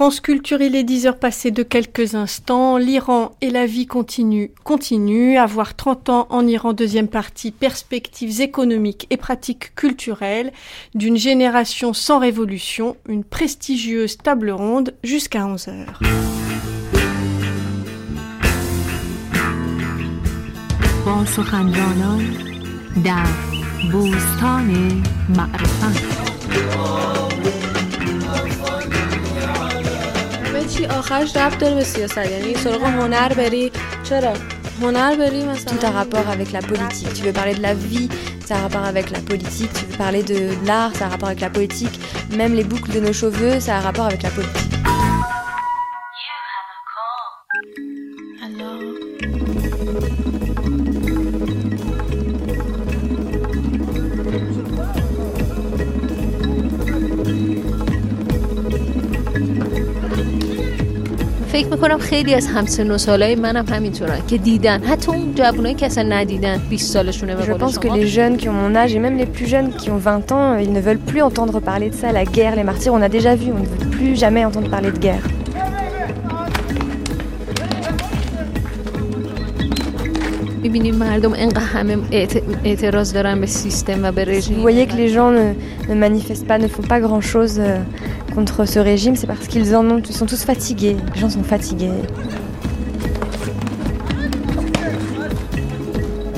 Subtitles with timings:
[0.00, 2.78] France Culture, il est 10 heures passées de quelques instants.
[2.78, 5.36] L'Iran et la vie continue, continue.
[5.36, 10.52] Avoir 30 ans en Iran, deuxième partie, perspectives économiques et pratiques culturelles
[10.94, 16.00] d'une génération sans révolution, une prestigieuse table ronde jusqu'à 11 heures.
[35.66, 37.12] Tout a rapport avec la politique.
[37.12, 38.08] Tu veux parler de la vie,
[38.46, 39.72] ça a rapport avec la politique.
[39.74, 42.00] Tu veux parler de l'art, ça a rapport avec la politique.
[42.36, 44.79] Même les boucles de nos cheveux, ça a rapport avec la politique.
[61.51, 65.85] فکر میکنم خیلی از همسن و سالای منم همینطورن که دیدن حتی اون جوانایی که
[65.85, 69.17] اصلا ندیدن 20 سالشونه Je pense que les jeunes qui ont mon âge et même
[69.17, 72.11] les plus jeunes qui ont 20 ans, ils ne veulent plus entendre parler de ça,
[72.11, 74.91] la guerre, les martyrs, on a déjà vu, on ne veut plus jamais entendre parler
[74.91, 75.23] de guerre.
[80.65, 81.97] میبینیم مردم انقدر همه
[82.63, 85.45] اعتراض دارن به سیستم و به رژیم Vous voyez que les gens ne,
[85.89, 87.77] ne manifestent pas, ne font pas grand chose euh,
[88.33, 90.97] contre ce régime, c'est parce qu'ils en ont, ils sont tous fatigués.
[91.13, 91.91] Les gens sont fatigués.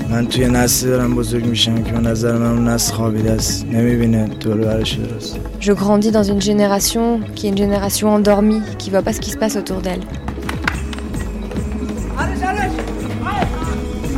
[0.10, 4.28] من توی نسلی دارم بزرگ میشم که به نظر من اون نسل خوابیده است نمیبینه
[4.28, 9.02] دور برش درست Je grandis dans une génération qui est une génération endormie, qui voit
[9.02, 10.04] pas ce qui se passe autour d'elle.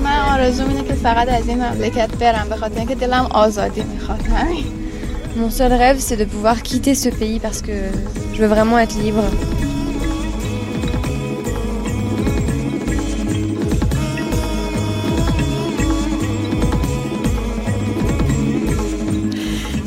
[0.03, 4.21] من آرزوم اینه که فقط از این مملکت برم به خاطر اینکه دلم آزادی میخواد
[4.21, 4.63] همین
[5.36, 7.72] Mon seul rêve, c'est de pouvoir quitter ce pays parce que
[8.34, 9.24] je veux vraiment être libre.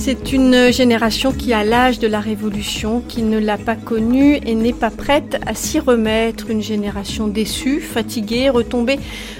[0.09, 4.55] C'est une génération qui a l'âge de la révolution, qui ne l'a pas connue et
[4.55, 6.49] n'est pas prête à s'y remettre.
[6.49, 8.99] Une génération déçue, fatiguée, retombée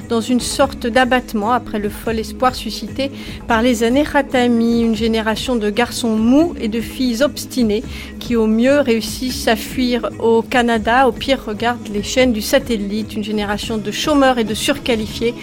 [0.09, 3.11] dans une sorte d'abattement après le fol espoir suscité
[3.47, 4.81] par les années Khatami.
[4.81, 7.84] Une génération de garçons mous et de filles obstinées
[8.19, 13.16] qui au mieux réussissent à fuir au Canada, au pire regardent les chaînes du satellite.
[13.16, 15.34] Une génération de chômeurs et de surqualifiés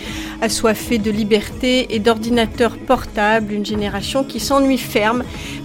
[0.43, 3.55] assoiffés de liberté et d'ordinateurs portables.
[3.55, 5.14] Une génération qui s'ennuie ferme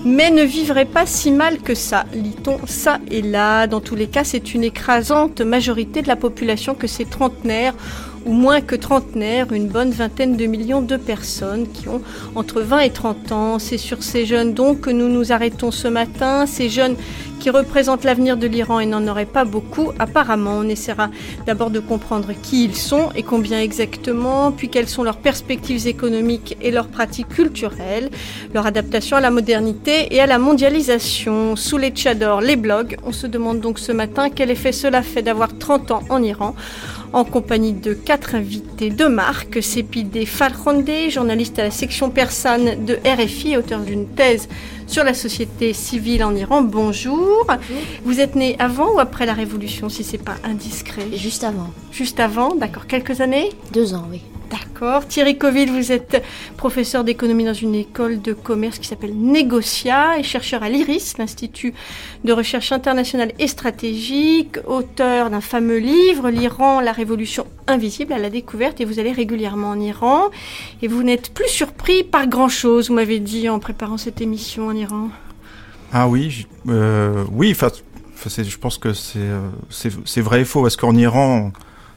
[0.05, 3.67] mais ne vivrait pas si mal que ça, lit-on ça et là.
[3.67, 7.75] Dans tous les cas, c'est une écrasante majorité de la population que ces trentenaires
[8.25, 12.01] ou moins que trentenaires, une bonne vingtaine de millions de personnes qui ont
[12.35, 13.59] entre 20 et 30 ans.
[13.59, 16.95] C'est sur ces jeunes donc que nous nous arrêtons ce matin, ces jeunes
[17.39, 20.57] qui représentent l'avenir de l'Iran et n'en auraient pas beaucoup apparemment.
[20.57, 21.09] On essaiera
[21.45, 26.57] d'abord de comprendre qui ils sont et combien exactement, puis quelles sont leurs perspectives économiques
[26.61, 28.09] et leurs pratiques culturelles,
[28.53, 31.55] leur adaptation à la modernité et à la mondialisation.
[31.55, 35.21] Sous les tchadors, les blogs, on se demande donc ce matin quel effet cela fait
[35.21, 36.55] d'avoir 30 ans en Iran
[37.13, 39.61] en compagnie de quatre invités de marque.
[39.61, 44.47] Sepide Falronde, journaliste à la section persane de RFI, auteur d'une thèse
[44.89, 46.63] sur la société civile en Iran.
[46.63, 47.45] Bonjour.
[48.03, 51.05] Vous êtes né avant ou après la révolution, si c'est pas indiscret?
[51.13, 51.69] Juste avant.
[51.91, 52.87] Juste avant, d'accord.
[52.87, 53.49] Quelques années?
[53.71, 54.21] Deux ans, oui.
[54.49, 55.07] D'accord.
[55.07, 56.23] Thierry Coville, vous êtes
[56.57, 61.75] professeur d'économie dans une école de commerce qui s'appelle Négocia et chercheur à l'IRIS, l'Institut
[62.23, 68.31] de recherche internationale et stratégique, auteur d'un fameux livre, L'Iran, la révolution invisible à la
[68.31, 68.81] découverte.
[68.81, 70.29] Et vous allez régulièrement en Iran.
[70.81, 74.75] Et vous n'êtes plus surpris par grand-chose, vous m'avez dit en préparant cette émission en
[75.91, 77.69] Ah oui, euh, oui, enfin,
[78.25, 81.51] je pense que euh, c'est vrai et faux, parce qu'en Iran,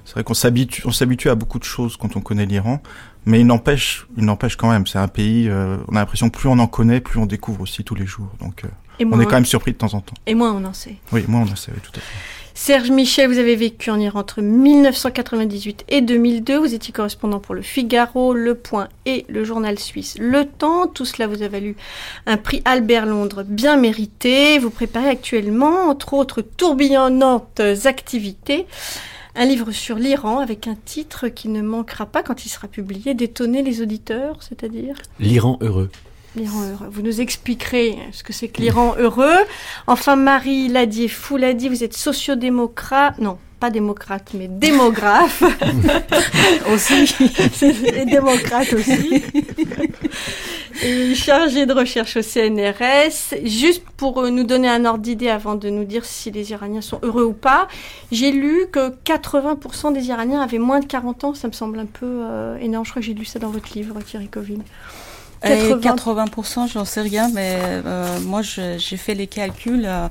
[0.04, 2.82] c'est vrai qu'on s'habitue, on s'habitue à beaucoup de choses quand on connaît l'Iran,
[3.25, 4.87] mais il n'empêche, il n'empêche quand même.
[4.87, 7.60] C'est un pays, euh, on a l'impression que plus on en connaît, plus on découvre
[7.60, 8.31] aussi tous les jours.
[8.41, 8.69] Donc, euh,
[9.10, 10.15] on est quand même surpris de temps en temps.
[10.26, 10.97] Et moins on en sait.
[11.12, 12.41] Oui, moins on en sait, oui, tout à fait.
[12.64, 16.59] Serge Michel, vous avez vécu en Iran entre 1998 et 2002.
[16.59, 20.86] Vous étiez correspondant pour le Figaro, Le Point et le journal suisse Le Temps.
[20.86, 21.74] Tout cela vous a valu
[22.24, 24.60] un prix Albert Londres bien mérité.
[24.60, 28.66] Vous préparez actuellement, entre autres, tourbillonnantes activités.
[29.34, 33.15] Un livre sur l'Iran avec un titre qui ne manquera pas quand il sera publié
[33.15, 34.94] d'étonner les auditeurs, c'est-à-dire?
[35.18, 35.91] L'Iran heureux.
[36.34, 36.88] L'Iran heureux.
[36.90, 39.38] Vous nous expliquerez ce que c'est que l'Iran heureux.
[39.86, 43.18] Enfin, Marie Ladier Fouladi, vous êtes sociodémocrate.
[43.18, 45.42] Non, pas démocrate, mais démographe.
[46.72, 47.14] aussi.
[47.62, 49.22] Et démocrate aussi.
[50.82, 53.36] et chargée de recherche au CNRS.
[53.44, 56.80] Juste pour euh, nous donner un ordre d'idée avant de nous dire si les Iraniens
[56.80, 57.68] sont heureux ou pas,
[58.10, 61.34] j'ai lu que 80% des Iraniens avaient moins de 40 ans.
[61.34, 62.86] Ça me semble un peu euh, énorme.
[62.86, 64.62] Je crois que j'ai lu ça dans votre livre, Thierry Coville.
[65.42, 69.84] 80%, 80% j'en sais rien, mais euh, moi j'ai fait les calculs.
[69.84, 70.09] Euh,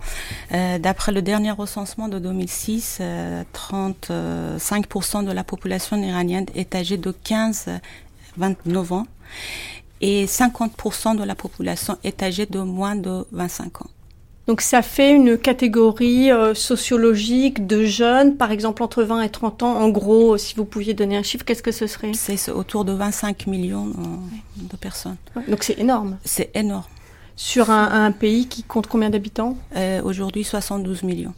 [0.53, 6.97] euh, D'après le dernier recensement de 2006, euh, 35% de la population iranienne est âgée
[6.97, 9.07] de 15-29 ans
[10.01, 13.89] et 50% de la population est âgée de moins de 25 ans.
[14.47, 19.63] Donc ça fait une catégorie euh, sociologique de jeunes, par exemple entre 20 et 30
[19.63, 19.75] ans.
[19.77, 22.11] En gros, si vous pouviez donner un chiffre, qu'est-ce que ce serait?
[22.13, 25.17] C'est autour de 25 millions euh, de personnes.
[25.47, 26.17] Donc c'est énorme.
[26.25, 26.83] C'est énorme.
[27.35, 29.57] Sur un, un, pays qui compte combien d'habitants?
[29.75, 31.33] Euh, Aujourd'hui, 72 millions.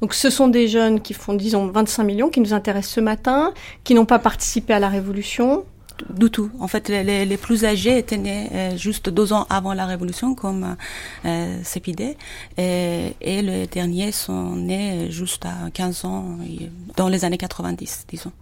[0.00, 3.52] Donc ce sont des jeunes qui font, disons, 25 millions, qui nous intéressent ce matin,
[3.82, 5.64] qui n'ont pas participé à la Révolution,
[6.10, 6.50] du tout.
[6.60, 10.34] En fait, les, les plus âgés étaient nés euh, juste deux ans avant la Révolution,
[10.34, 10.76] comme
[11.24, 11.62] euh,
[12.58, 16.38] et, et les derniers sont nés juste à 15 ans,
[16.96, 18.32] dans les années 90, disons.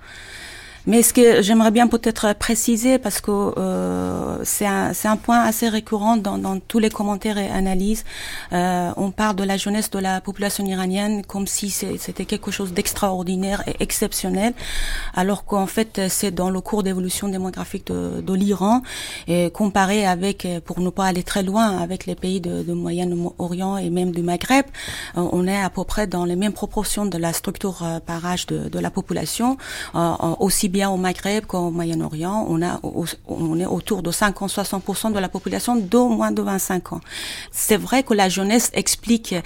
[0.87, 5.69] Mais ce que j'aimerais bien peut-être préciser, parce que euh, c'est un, un, point assez
[5.69, 8.05] récurrent dans, dans, tous les commentaires et analyses,
[8.53, 12.73] euh, on parle de la jeunesse de la population iranienne comme si c'était quelque chose
[12.75, 14.53] d'extraordinaire et exceptionnel,
[15.15, 18.83] alors qu'en fait c'est dans le cours d'évolution démographique de, de l'Iran,
[19.27, 23.79] et comparé avec, pour ne pas aller très loin, avec les pays de, de Moyen-Orient
[23.79, 24.67] et même du Maghreb,
[25.17, 28.25] euh, on est à peu près dans les mêmes proportions de la structure euh, par
[28.27, 29.57] âge de, de la population,
[29.95, 32.81] euh, aussi bien au Maghreb qu'au Moyen-Orient, on, a,
[33.29, 37.01] on est autour de 50-60% de la population d'au moins de 25 ans.
[37.53, 39.37] C'est vrai que la jeunesse explique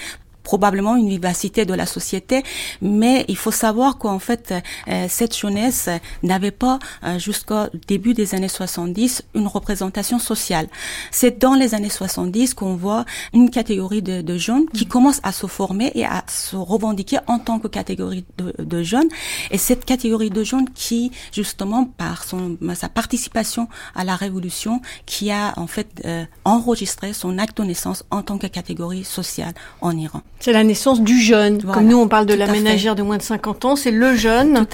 [0.48, 2.42] probablement une vivacité de la société,
[2.80, 5.90] mais il faut savoir qu'en fait, euh, cette jeunesse
[6.22, 10.68] n'avait pas euh, jusqu'au début des années 70 une représentation sociale.
[11.10, 13.04] C'est dans les années 70 qu'on voit
[13.34, 14.88] une catégorie de, de jeunes qui mmh.
[14.88, 19.10] commence à se former et à se revendiquer en tant que catégorie de, de jeunes.
[19.50, 25.30] Et cette catégorie de jeunes qui, justement, par son, sa participation à la révolution, qui
[25.30, 29.52] a en fait euh, enregistré son acte de naissance en tant que catégorie sociale
[29.82, 30.22] en Iran.
[30.40, 31.58] C'est la naissance du jeune.
[31.58, 32.98] Voilà, Comme nous, on parle de la ménagère fait.
[32.98, 34.66] de moins de 50 ans, c'est le jeune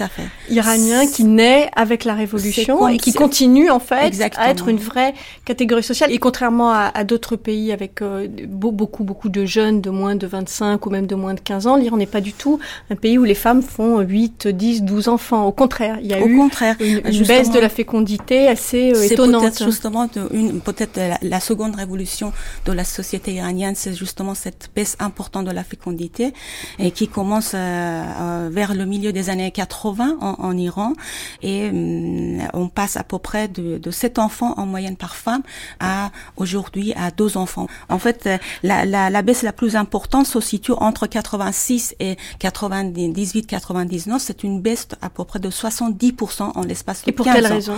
[0.51, 4.45] iranien qui naît avec la révolution et qui continue, en fait, Exactement.
[4.47, 5.15] à être une vraie
[5.45, 6.13] catégorie sociale.
[6.13, 10.27] Et contrairement à, à d'autres pays avec euh, beaucoup, beaucoup de jeunes de moins de
[10.27, 12.59] 25 ou même de moins de 15 ans, l'Iran n'est pas du tout
[12.91, 15.47] un pays où les femmes font 8, 10, 12 enfants.
[15.47, 18.93] Au contraire, il y a Au eu contraire, une, une baisse de la fécondité assez
[18.95, 19.43] euh, étonnante.
[19.43, 22.33] peut-être justement peut-être la, la seconde révolution
[22.67, 26.33] de la société iranienne, c'est justement cette baisse importante de la fécondité
[26.79, 30.93] et qui commence euh, euh, vers le milieu des années 80 en, en Iran
[31.43, 35.43] et euh, on passe à peu près de, de 7 enfants en moyenne par femme
[35.81, 37.67] à aujourd'hui à 2 enfants.
[37.89, 38.29] En fait,
[38.63, 44.19] la, la, la baisse la plus importante se situe entre 86 et 98-99.
[44.19, 47.11] C'est une baisse à peu près de 70% en l'espace de 15 ans.
[47.11, 47.77] Et pour quelle raison?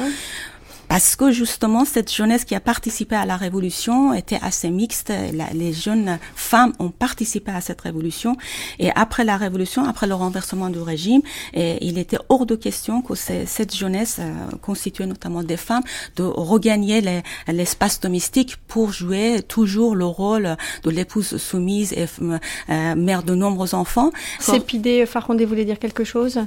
[0.89, 5.13] Parce que justement cette jeunesse qui a participé à la révolution était assez mixte.
[5.55, 8.37] Les jeunes femmes ont participé à cette révolution
[8.79, 11.23] et après la révolution, après le renversement du régime,
[11.55, 15.83] il était hors de question que cette jeunesse euh, constituée notamment des femmes
[16.17, 23.23] de regagner l'espace domestique pour jouer toujours le rôle de l'épouse soumise et euh, mère
[23.23, 24.11] de nombreux enfants.
[25.47, 26.41] Voulait dire quelque chose?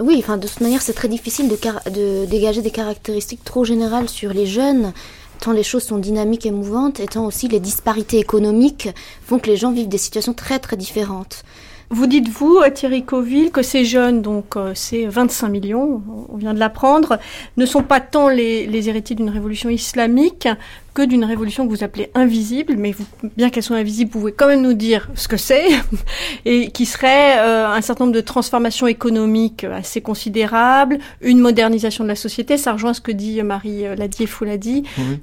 [0.00, 1.56] Oui, enfin, de toute manière, c'est très difficile de,
[1.90, 4.92] de, dégager des caractéristiques trop générales sur les jeunes,
[5.40, 8.88] tant les choses sont dynamiques et mouvantes, et tant aussi les disparités économiques
[9.22, 11.44] font que les gens vivent des situations très très différentes.
[11.92, 16.54] Vous dites, vous, Thierry Coville, que ces jeunes, donc euh, ces 25 millions, on vient
[16.54, 17.18] de l'apprendre,
[17.56, 20.46] ne sont pas tant les, héritiers d'une révolution islamique
[20.94, 23.04] que d'une révolution que vous appelez invisible, mais vous,
[23.36, 25.66] bien qu'elle soit invisible, vous pouvez quand même nous dire ce que c'est,
[26.44, 32.08] et qui serait euh, un certain nombre de transformations économiques assez considérables, une modernisation de
[32.08, 34.84] la société, ça rejoint ce que dit Marie Ladier-Fou l'a dit.
[34.96, 35.18] Oui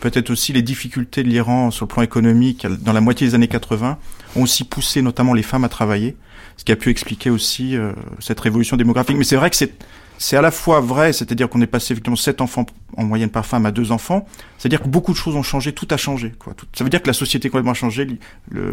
[0.00, 3.48] peut-être aussi les difficultés de l'Iran sur le plan économique dans la moitié des années
[3.48, 3.98] 80
[4.36, 6.16] ont aussi poussé notamment les femmes à travailler,
[6.56, 9.16] ce qui a pu expliquer aussi euh, cette révolution démographique.
[9.16, 9.72] Mais c'est vrai que c'est
[10.22, 12.66] c'est à la fois vrai, c'est-à-dire qu'on est passé effectivement 7 enfants
[12.98, 15.88] en moyenne par femme à 2 enfants, c'est-à-dire que beaucoup de choses ont changé, tout
[15.90, 16.34] a changé.
[16.38, 16.52] Quoi.
[16.52, 18.06] Tout, ça veut dire que la société a complètement changé,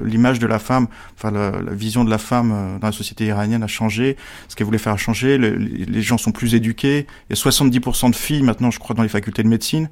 [0.03, 3.27] l'image de la femme, enfin la, la, vision de la femme euh, dans la société
[3.27, 4.17] iranienne a changé,
[4.49, 7.41] ce qu'elle voulait faire a changé, le, les gens sont plus éduqués, il y a
[7.41, 9.89] 70% de filles maintenant, je crois, dans les facultés de médecine.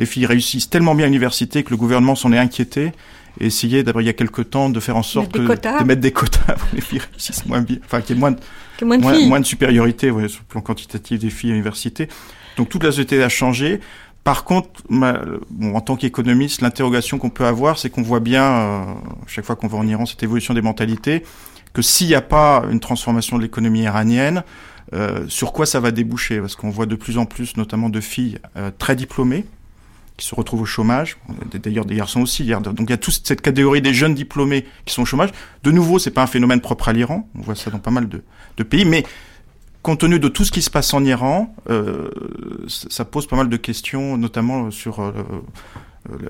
[0.00, 2.90] Les filles réussissent tellement bien à l'université que le gouvernement s'en est inquiété
[3.38, 6.00] et essayer d'abord il y a quelques temps de faire en sorte que, de mettre
[6.00, 8.38] des quotas pour les filles réussissent moins bien, enfin qu'il y ait moins de,
[8.84, 12.08] moins, de moins, moins, de supériorité ouais, sur le plan quantitatif des filles à l'université.
[12.56, 13.80] Donc toute la société a changé.
[14.24, 18.84] par contre, bon, en tant qu'économiste, l'interrogation qu'on peut avoir, c'est qu'on voit bien, euh,
[19.26, 21.22] chaque fois qu'on va en Iran, cette évolution des mentalités,
[21.72, 24.42] que s'il n'y a pas une transformation de l'économie iranienne,
[24.94, 26.40] euh, sur quoi ça va déboucher?
[26.40, 29.44] Parce qu'on voit de plus en plus, notamment de filles euh, très diplômées,
[30.16, 31.18] qui se retrouvent au chômage.
[31.52, 32.44] D'ailleurs, des garçons aussi.
[32.46, 35.30] Donc il y a toute cette catégorie des jeunes diplômés qui sont au chômage.
[35.62, 37.28] De nouveau, c'est pas un phénomène propre à l'Iran.
[37.38, 39.04] On voit ça dans pas mal de, pays, mais
[39.82, 42.10] compte tenu de tout ce qui se passe en Iran, euh,
[42.66, 45.12] ça pose pas mal de questions, notamment sur euh,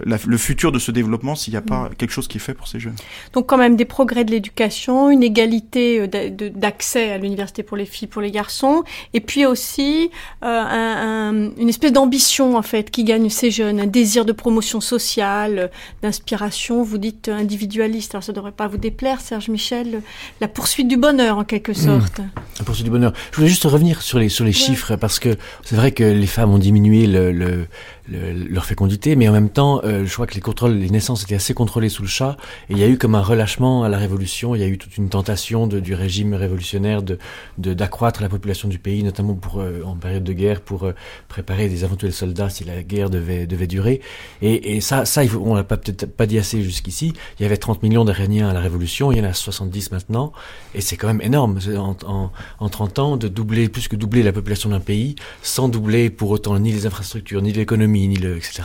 [0.05, 1.95] le futur de ce développement s'il n'y a pas mm.
[1.97, 2.97] quelque chose qui est fait pour ces jeunes.
[3.33, 7.87] Donc quand même des progrès de l'éducation, une égalité euh, d'accès à l'université pour les
[7.87, 10.11] filles, pour les garçons, et puis aussi
[10.43, 14.81] euh, un, une espèce d'ambition en fait qui gagne ces jeunes, un désir de promotion
[14.81, 15.71] sociale,
[16.03, 16.83] d'inspiration.
[16.83, 20.03] Vous dites individualiste, alors ça ne devrait pas vous déplaire, Serge Michel,
[20.41, 21.75] la poursuite du bonheur en quelque mm.
[21.75, 22.21] sorte.
[22.59, 23.13] La poursuite du bonheur.
[23.33, 26.27] Je voulais juste revenir sur les sur les chiffres parce que c'est vrai que les
[26.27, 27.67] femmes ont diminué le, le
[28.09, 31.35] leur fécondité, mais en même temps, euh, je crois que les contrôles, les naissances étaient
[31.35, 32.37] assez contrôlées sous le chat,
[32.69, 34.79] et il y a eu comme un relâchement à la révolution, il y a eu
[34.79, 37.19] toute une tentation du régime révolutionnaire de
[37.59, 40.95] d'accroître la population du pays, notamment pour euh, en période de guerre, pour euh,
[41.29, 44.01] préparer des éventuels soldats si la guerre devait devait durer.
[44.43, 47.13] Et, et ça, ça, on l'a peut-être pas dit assez jusqu'ici.
[47.39, 50.33] Il y avait 30 millions d'Iraniens à la révolution, il y en a 70 maintenant,
[50.75, 54.23] et c'est quand même énorme en, en, en 30 ans de doubler, plus que doubler
[54.23, 58.63] la population d'un pays, sans doubler pour autant ni les infrastructures, ni l'économie le, etc.,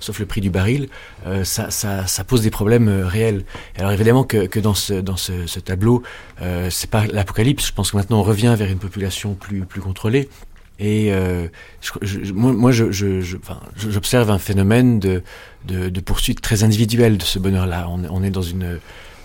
[0.00, 0.88] sauf le prix du baril,
[1.26, 3.44] euh, ça, pose des problèmes euh, réels.
[3.76, 6.02] Alors évidemment que, dans ce, dans ce, ce tableau,
[6.42, 7.66] euh, c'est pas l'apocalypse.
[7.68, 10.28] Je pense que maintenant on revient vers une population plus, plus contrôlée.
[10.80, 11.12] Et
[12.34, 12.90] moi, je,
[13.76, 15.22] j'observe un phénomène de,
[16.04, 17.88] poursuite très individuelle de ce bonheur-là.
[17.88, 18.80] On, on, est dans une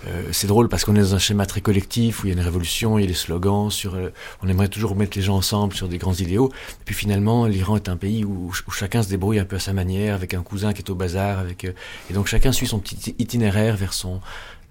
[0.06, 2.36] euh, c'est drôle parce qu'on est dans un schéma très collectif où il y a
[2.36, 3.94] une révolution, il y a des slogans sur.
[3.94, 6.50] Euh, on aimerait toujours mettre les gens ensemble sur des grands idéaux.
[6.52, 9.72] Et puis finalement, l'Iran est un pays où, chacun se débrouille un peu à sa
[9.72, 11.72] manière, avec un cousin qui est au bazar, avec euh,
[12.10, 14.20] et donc chacun suit son petit itinéraire vers son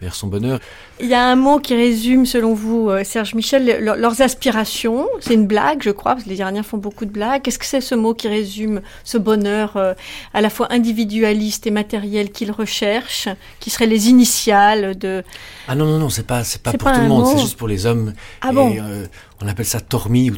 [0.01, 0.59] vers son bonheur.
[0.99, 5.07] Il y a un mot qui résume, selon vous, euh, Serge Michel, leurs aspirations.
[5.19, 7.41] C'est une blague, je crois, parce que les Iraniens font beaucoup de blagues.
[7.41, 9.93] Qu'est-ce que c'est ce mot qui résume ce bonheur euh,
[10.33, 13.29] à la fois individualiste et matériel qu'ils recherchent,
[13.59, 15.23] qui seraient les initiales de...
[15.67, 17.67] Ah non, non, non, c'est pas, c'est pas pour tout le monde, c'est juste pour
[17.67, 18.13] les hommes.
[18.41, 19.05] Ah bon euh,
[19.41, 20.35] On appelle ça tormi, ou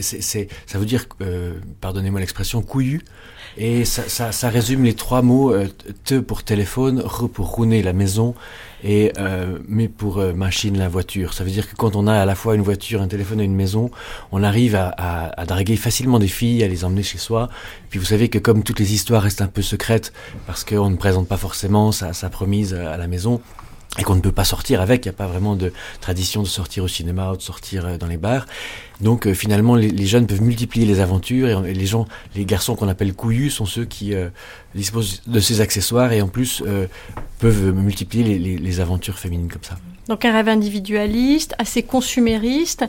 [0.00, 1.06] c'est, ça veut dire,
[1.80, 3.02] pardonnez-moi l'expression, couillu.
[3.56, 5.54] Et ça, ça, ça, résume les trois mots
[6.04, 8.34] te pour téléphone, re pour rouner la maison
[8.84, 11.32] et euh, mais pour euh, machine la voiture.
[11.32, 13.44] Ça veut dire que quand on a à la fois une voiture, un téléphone et
[13.44, 13.90] une maison,
[14.30, 17.48] on arrive à, à, à, draguer facilement des filles, à les emmener chez soi.
[17.88, 20.12] Puis vous savez que comme toutes les histoires restent un peu secrètes
[20.46, 23.40] parce qu'on ne présente pas forcément sa, sa promise à la maison,
[23.98, 26.48] et qu'on ne peut pas sortir avec, il n'y a pas vraiment de tradition de
[26.48, 28.46] sortir au cinéma ou de sortir euh, dans les bars.
[29.00, 32.88] Donc euh, finalement, les, jeunes peuvent multiplier les aventures et, les gens, les garçons qu'on
[32.88, 34.30] appelle couillus sont ceux qui euh,
[34.74, 36.62] disposent de ces accessoires et en plus
[37.38, 39.76] peuvent multiplier les, les aventures féminines comme ça.
[40.08, 42.84] Donc un rêve individualiste, assez consumériste,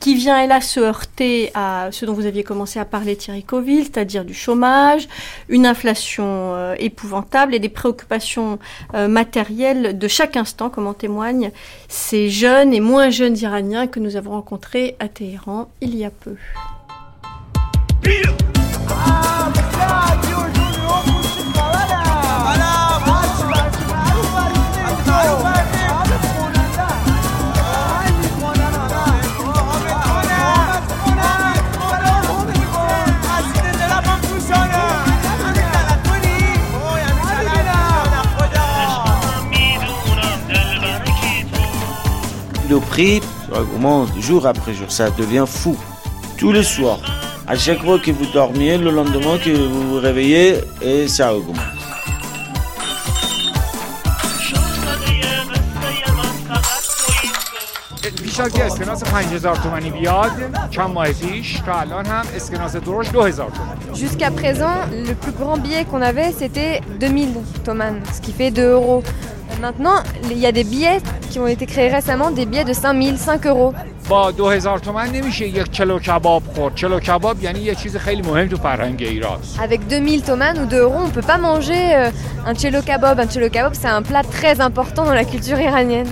[0.00, 3.84] qui vient hélas se heurter à ce dont vous aviez commencé à parler Thierry Coville,
[3.84, 5.08] c'est-à-dire du chômage,
[5.48, 8.58] une inflation euh, épouvantable et des préoccupations
[8.94, 11.52] euh, matérielles de chaque instant, comme en témoignent
[11.88, 16.10] ces jeunes et moins jeunes Iraniens que nous avons rencontrés à Téhéran il y a
[16.10, 16.36] peu.
[42.72, 43.20] Le prix
[43.54, 44.90] augmente jour après jour.
[44.90, 45.76] Ça devient fou.
[46.38, 47.00] Tous les soirs.
[47.46, 51.56] À chaque fois que vous dormiez, le lendemain que vous vous réveillez, et ça augmente.
[63.94, 67.28] Jusqu'à présent, le plus grand billet qu'on avait, c'était 2000
[67.64, 69.02] toman, ce qui fait 2 euros.
[69.61, 73.17] Maintenant, il y a des billets qui ont été créés récemment, des billets de 5000,
[73.17, 73.73] 5 euros.
[74.09, 78.47] با 2000 تومن نمیشه یک کلو کباب خورد چلو کباب یعنی یه چیز خیلی مهم
[78.47, 82.09] تو فرهنگ ایران Avec 2000 toman ou 2 euros, on peut pas manger euh,
[82.45, 83.19] un cello kebab.
[83.19, 86.07] Un cello kebab, c'est un plat très important dans la culture iranienne.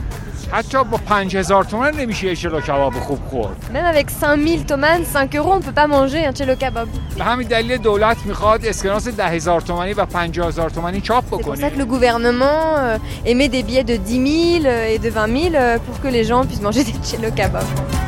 [0.52, 5.36] حتی با 5000 تومن نمیشه یه چلو کباب خوب خورد Même avec 5000 toman, 5
[5.36, 6.88] euros, on peut pas manger un cello kebab.
[7.18, 11.42] به همین دلیل دولت می‌خواد اسکناس 10000 تومانی و 50000 تومانی چاپ C'est pour ça
[11.42, 15.54] بکنه que le gouvernement euh, émet des billets de 10 000 et de 20 000
[15.54, 17.99] euh, pour que les gens puissent manger des cello kebab.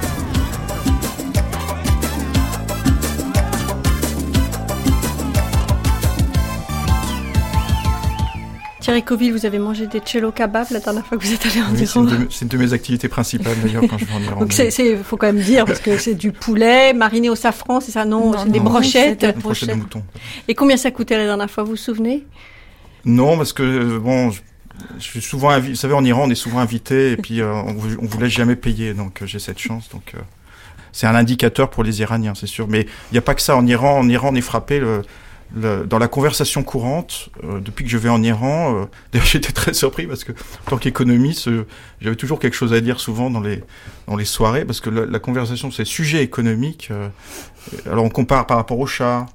[8.83, 11.63] Thierry Coville, vous avez mangé des cello kebabs la dernière fois que vous êtes allé
[11.63, 12.03] en Oui, c'est Iran.
[12.09, 14.41] une, de- c'est une de mes activités principales d'ailleurs quand je vais en Iran.
[14.41, 17.93] Donc c'est, faut quand même dire parce que c'est du poulet mariné au safran, c'est
[17.93, 18.05] ça?
[18.05, 19.21] Non, Non, c'est des non, brochettes.
[19.21, 20.03] c'est Une brochette de mouton.
[20.49, 22.27] Et combien ça coûtait la dernière fois Vous vous souvenez?
[23.05, 24.41] Non, parce que euh, bon, je,
[24.99, 25.71] je suis souvent invité.
[25.75, 28.21] Vous savez, en Iran, on est souvent invité et puis euh, on, vous, on vous
[28.21, 29.89] laisse jamais payer, donc euh, j'ai cette chance.
[29.91, 30.19] Donc euh,
[30.93, 32.67] c'est un indicateur pour les Iraniens, c'est sûr.
[32.69, 33.99] Mais il n'y a pas que ça en Iran.
[34.01, 34.81] En Iran, on est frappé.
[34.81, 35.03] Le,
[35.55, 39.75] le- dans la conversation courante, euh, depuis que je vais en Iran, euh, j'étais très
[39.75, 41.67] surpris parce que en tant qu'économiste, euh,
[42.01, 43.63] j'avais toujours quelque chose à dire souvent dans les
[44.07, 46.89] dans les soirées parce que la, la conversation c'est sujet économique.
[46.91, 47.09] euh,
[47.87, 49.27] alors on compare par rapport au chat,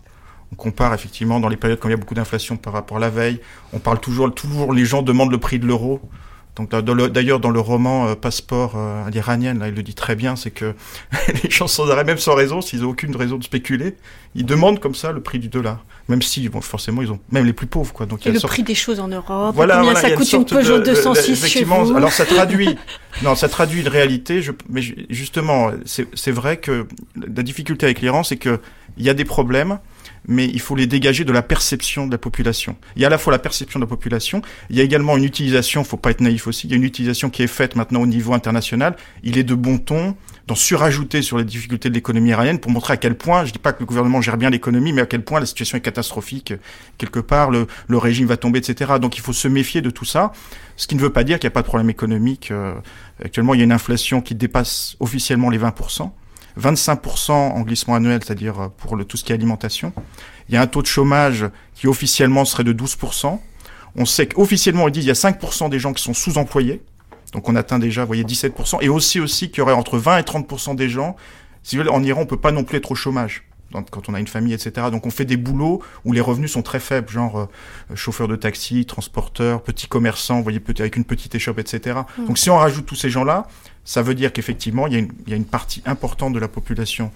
[0.51, 3.00] on compare effectivement dans les périodes quand il y a beaucoup d'inflation par rapport à
[3.00, 3.39] la veille.
[3.74, 6.01] On parle toujours, toujours les gens demandent le prix de l'euro.
[6.58, 10.16] Donc d'ailleurs dans le roman euh, Passeport euh, à l'iranienne, là il le dit très
[10.16, 10.74] bien, c'est que
[11.44, 13.96] les gens sans arrêt, même sans raison, s'ils ont aucune raison de spéculer,
[14.36, 15.86] ils demandent comme ça le prix du dollar.
[16.10, 18.06] Même si bon, forcément ils ont même les plus pauvres quoi.
[18.06, 20.10] Donc il y Et a le sorte- prix des choses en Europe voilà, Combien voilà,
[20.10, 22.76] ça coûte une de- Peugeot de- 206 chez effectivement, vous Alors ça traduit,
[23.24, 24.42] non, ça traduit une réalité.
[24.42, 28.60] Je, mais ju- justement, c'est c'est vrai que la difficulté avec l'Iran, c'est que
[28.98, 29.78] il y a des problèmes,
[30.27, 32.75] mais il faut les dégager de la perception de la population.
[32.96, 35.17] Il y a à la fois la perception de la population, il y a également
[35.17, 35.84] une utilisation.
[35.84, 36.67] Faut pas être naïf aussi.
[36.67, 38.96] Il y a une utilisation qui est faite maintenant au niveau international.
[39.24, 40.15] Il est de bon ton
[40.48, 43.60] d'en surajouter sur les difficultés de l'économie iranienne pour montrer à quel point, je dis
[43.60, 46.53] pas que le gouvernement gère bien l'économie, mais à quel point la situation est catastrophique.
[46.98, 48.93] Quelque part, le, le régime va tomber, etc.
[49.01, 50.31] Donc il faut se méfier de tout ça.
[50.77, 52.51] Ce qui ne veut pas dire qu'il n'y a pas de problème économique.
[52.51, 52.75] Euh,
[53.24, 56.12] actuellement, il y a une inflation qui dépasse officiellement les 20%.
[56.58, 59.94] 25% en glissement annuel, c'est-à-dire euh, pour tout ce qui est alimentation.
[60.50, 61.46] Il y a un taux de chômage
[61.76, 63.40] qui officiellement serait de 12%.
[63.96, 66.82] On sait qu'officiellement, ils disent qu'il y a 5% des gens qui sont sous-employés.
[67.34, 68.82] Donc on atteint déjà, vous voyez, 17%.
[68.82, 71.16] Et aussi, aussi qu'il y aurait entre 20 et 30% des gens.
[71.64, 73.47] Si vous voulez, en Iran, on peut pas non plus être au chômage.
[73.71, 74.88] Donc, quand on a une famille, etc.
[74.91, 78.36] Donc on fait des boulots où les revenus sont très faibles, genre euh, chauffeur de
[78.38, 82.00] taxi, transporteur, petit commerçant, vous voyez, avec une petite échoppe, etc.
[82.17, 82.25] Mm.
[82.27, 83.47] Donc si on rajoute tous ces gens-là,
[83.83, 86.39] ça veut dire qu'effectivement, il y, a une- il y a une partie importante de
[86.39, 87.12] la population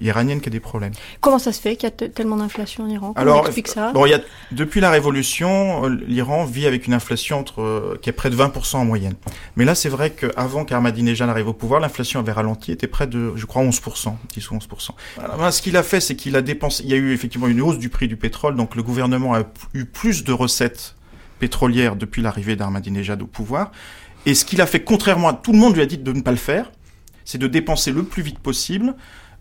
[0.00, 0.92] iranienne qui a des problèmes.
[1.20, 3.12] Comment ça se fait qu'il y a te- tellement d'inflation en Iran?
[3.14, 3.92] Comment Alors, on explique ça?
[3.92, 4.20] bon, il y a,
[4.52, 8.36] depuis la révolution, euh, l'Iran vit avec une inflation entre, euh, qui est près de
[8.36, 9.14] 20% en moyenne.
[9.56, 13.32] Mais là, c'est vrai qu'avant qu'Ahmadinejad arrive au pouvoir, l'inflation avait ralenti, était près de,
[13.36, 14.90] je crois, 11%, 10 ou 11%.
[15.22, 17.46] Alors, ben, ce qu'il a fait, c'est qu'il a dépensé, il y a eu effectivement
[17.48, 19.42] une hausse du prix du pétrole, donc le gouvernement a
[19.74, 20.94] eu plus de recettes
[21.38, 23.70] pétrolières depuis l'arrivée d'Ahmadinejad au pouvoir.
[24.26, 26.22] Et ce qu'il a fait, contrairement à tout le monde lui a dit de ne
[26.22, 26.70] pas le faire,
[27.26, 28.94] c'est de dépenser le plus vite possible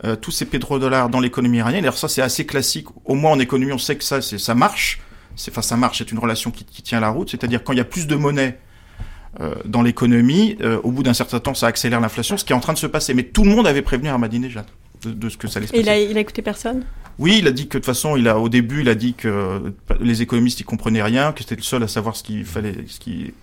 [0.05, 1.83] euh, tous ces pétrodollars dans l'économie iranienne.
[1.83, 2.87] Alors ça, c'est assez classique.
[3.05, 4.99] Au moins en économie, on sait que ça, c'est- ça marche.
[5.35, 5.97] C'est, enfin, ça marche.
[5.99, 7.29] C'est une relation qui, qui tient la route.
[7.31, 8.59] C'est-à-dire quand il y a plus de monnaie
[9.39, 12.55] euh, dans l'économie, euh, au bout d'un certain temps, ça accélère l'inflation, ce qui est
[12.55, 13.13] en train de se passer.
[13.13, 14.65] Mais tout le monde avait prévenu Ahmadinejad
[15.03, 16.05] de, de ce que ça allait se Et il passer.
[16.05, 16.85] a, il a écouté personne?
[17.19, 19.13] Oui, il a dit que de toute façon, il a au début, il a dit
[19.13, 22.73] que les économistes ils comprenaient rien, que c'était le seul à savoir ce qu'il fallait,
[22.87, 23.33] ce qui,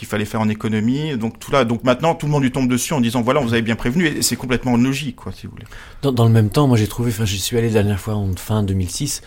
[0.00, 1.16] qu'il fallait faire en économie.
[1.18, 3.52] Donc tout là, donc maintenant, tout le monde lui tombe dessus en disant voilà, vous
[3.52, 5.66] avez bien prévenu, et c'est complètement logique, quoi, si vous voulez.
[6.00, 8.14] Dans, dans le même temps, moi j'ai trouvé, enfin j'y suis allé la dernière fois
[8.14, 9.20] en fin 2006,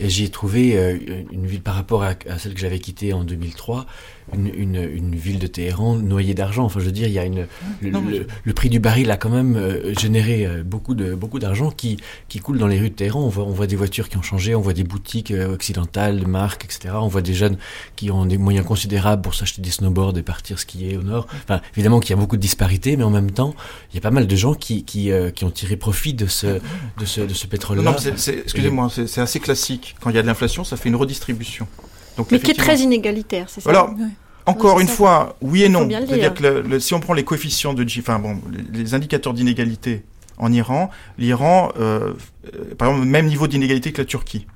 [0.00, 0.96] et j'y ai trouvé euh,
[1.32, 3.86] une ville par rapport à, à celle que j'avais quittée en 2003,
[4.34, 6.64] une, une, une ville de Téhéran noyée d'argent.
[6.64, 7.46] Enfin je veux dire, il y a une,
[7.80, 8.02] le, Non,
[8.54, 11.96] prix du baril a quand même euh, généré euh, beaucoup de beaucoup d'argent qui
[12.28, 13.22] qui coule dans les rues de Téhéran.
[13.24, 16.26] On voit on voit des voitures qui ont changé, on voit des boutiques occidentales, de
[16.26, 16.94] marques, etc.
[17.00, 17.56] On voit des jeunes
[17.96, 21.26] qui ont des moyens considérables pour s'acheter des snowboards et partir skier au nord.
[21.44, 23.54] Enfin évidemment qu'il y a beaucoup de disparités, mais en même temps
[23.92, 26.26] il y a pas mal de gens qui qui, euh, qui ont tiré profit de
[26.26, 26.46] ce
[26.98, 27.92] de ce de ce pétrole Non, là.
[27.92, 29.87] non, excusez-moi, c'est assez classique.
[30.00, 31.66] Quand il y a de l'inflation, ça fait une redistribution.
[32.16, 33.90] Donc, Mais qui est très inégalitaire, c'est ça Alors,
[34.46, 34.94] encore Ouais, une ça.
[34.94, 35.88] fois, oui et non.
[35.88, 36.34] C'est-à-dire dire.
[36.34, 39.34] que le- le- si on prend les coefficients de G, enfin bon, les, les indicateurs
[39.34, 40.04] d'inégalité
[40.38, 42.14] en Iran, l'Iran, euh,
[42.54, 44.46] euh, par exemple, même niveau d'inégalité que la Turquie.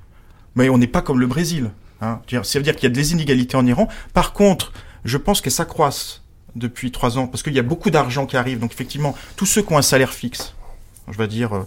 [0.55, 1.71] Mais on n'est pas comme le Brésil.
[2.01, 2.19] Hein.
[2.43, 3.87] Ça veut dire qu'il y a des inégalités en Iran.
[4.13, 4.73] Par contre,
[5.05, 6.21] je pense qu'elles s'accroissent
[6.55, 8.59] depuis trois ans parce qu'il y a beaucoup d'argent qui arrive.
[8.59, 10.53] Donc effectivement, tous ceux qui ont un salaire fixe,
[11.11, 11.65] je vais dire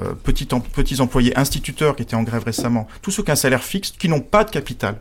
[0.00, 3.34] euh, petits, em- petits employés, instituteurs qui étaient en grève récemment, tous ceux qui ont
[3.34, 5.00] un salaire fixe, qui n'ont pas de capital,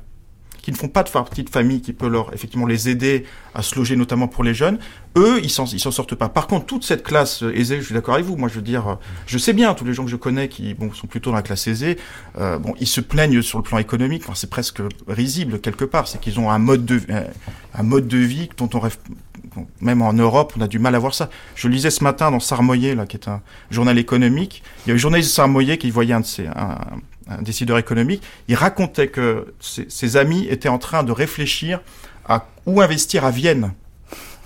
[0.62, 3.62] qui ne font pas de partie de famille qui peut leur effectivement les aider à
[3.62, 4.80] se loger, notamment pour les jeunes,
[5.16, 6.28] eux, ils s'en s'en sortent pas.
[6.28, 8.36] Par contre, toute cette classe euh, aisée, je suis d'accord avec vous.
[8.36, 8.96] Moi, je veux dire, euh,
[9.28, 11.44] je sais bien tous les gens que je connais qui bon sont plutôt dans la
[11.44, 11.98] classe aisée.
[12.40, 14.24] euh, bon, ils se plaignent sur le plan économique.
[14.26, 16.08] Enfin, c'est presque risible quelque part.
[16.08, 17.00] C'est qu'ils ont un mode de
[17.76, 18.98] un mode de vie dont on rêve.
[19.82, 21.30] Même en Europe, on a du mal à voir ça.
[21.56, 23.42] Je lisais ce matin dans Sarmoyer, là, qui est un
[23.72, 24.64] journal économique.
[24.86, 28.22] Il y a un journaliste Sarmoyer qui voyait un de décideur économique.
[28.48, 31.82] Il racontait que ses, ses amis étaient en train de réfléchir
[32.28, 33.74] à où investir à Vienne.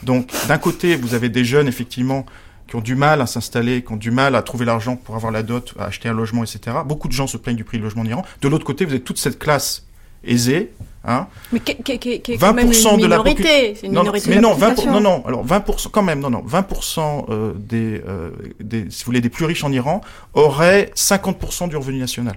[0.03, 2.25] Donc, d'un côté, vous avez des jeunes, effectivement,
[2.67, 5.31] qui ont du mal à s'installer, qui ont du mal à trouver l'argent pour avoir
[5.31, 6.77] la dot, à acheter un logement, etc.
[6.85, 8.25] Beaucoup de gens se plaignent du prix du logement en Iran.
[8.41, 9.87] De l'autre côté, vous avez toute cette classe
[10.23, 10.71] aisée
[11.05, 14.69] Hein mais qui, est quand même une minorité, c'est une non, minorité mais non, 20
[14.75, 14.91] population.
[14.91, 19.05] non, non, alors 20% quand même, non, non, 20% euh, des, euh, des, si vous
[19.05, 20.01] voulez, des plus riches en Iran
[20.33, 22.35] auraient 50% du revenu national.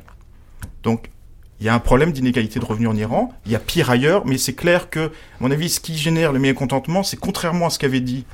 [0.85, 1.11] Donc,
[1.59, 3.33] il y a un problème d'inégalité de revenus en Iran.
[3.47, 6.33] Il y a pire ailleurs, mais c'est clair que, à mon avis, ce qui génère
[6.33, 8.25] le mécontentement, c'est contrairement à ce qu'avait dit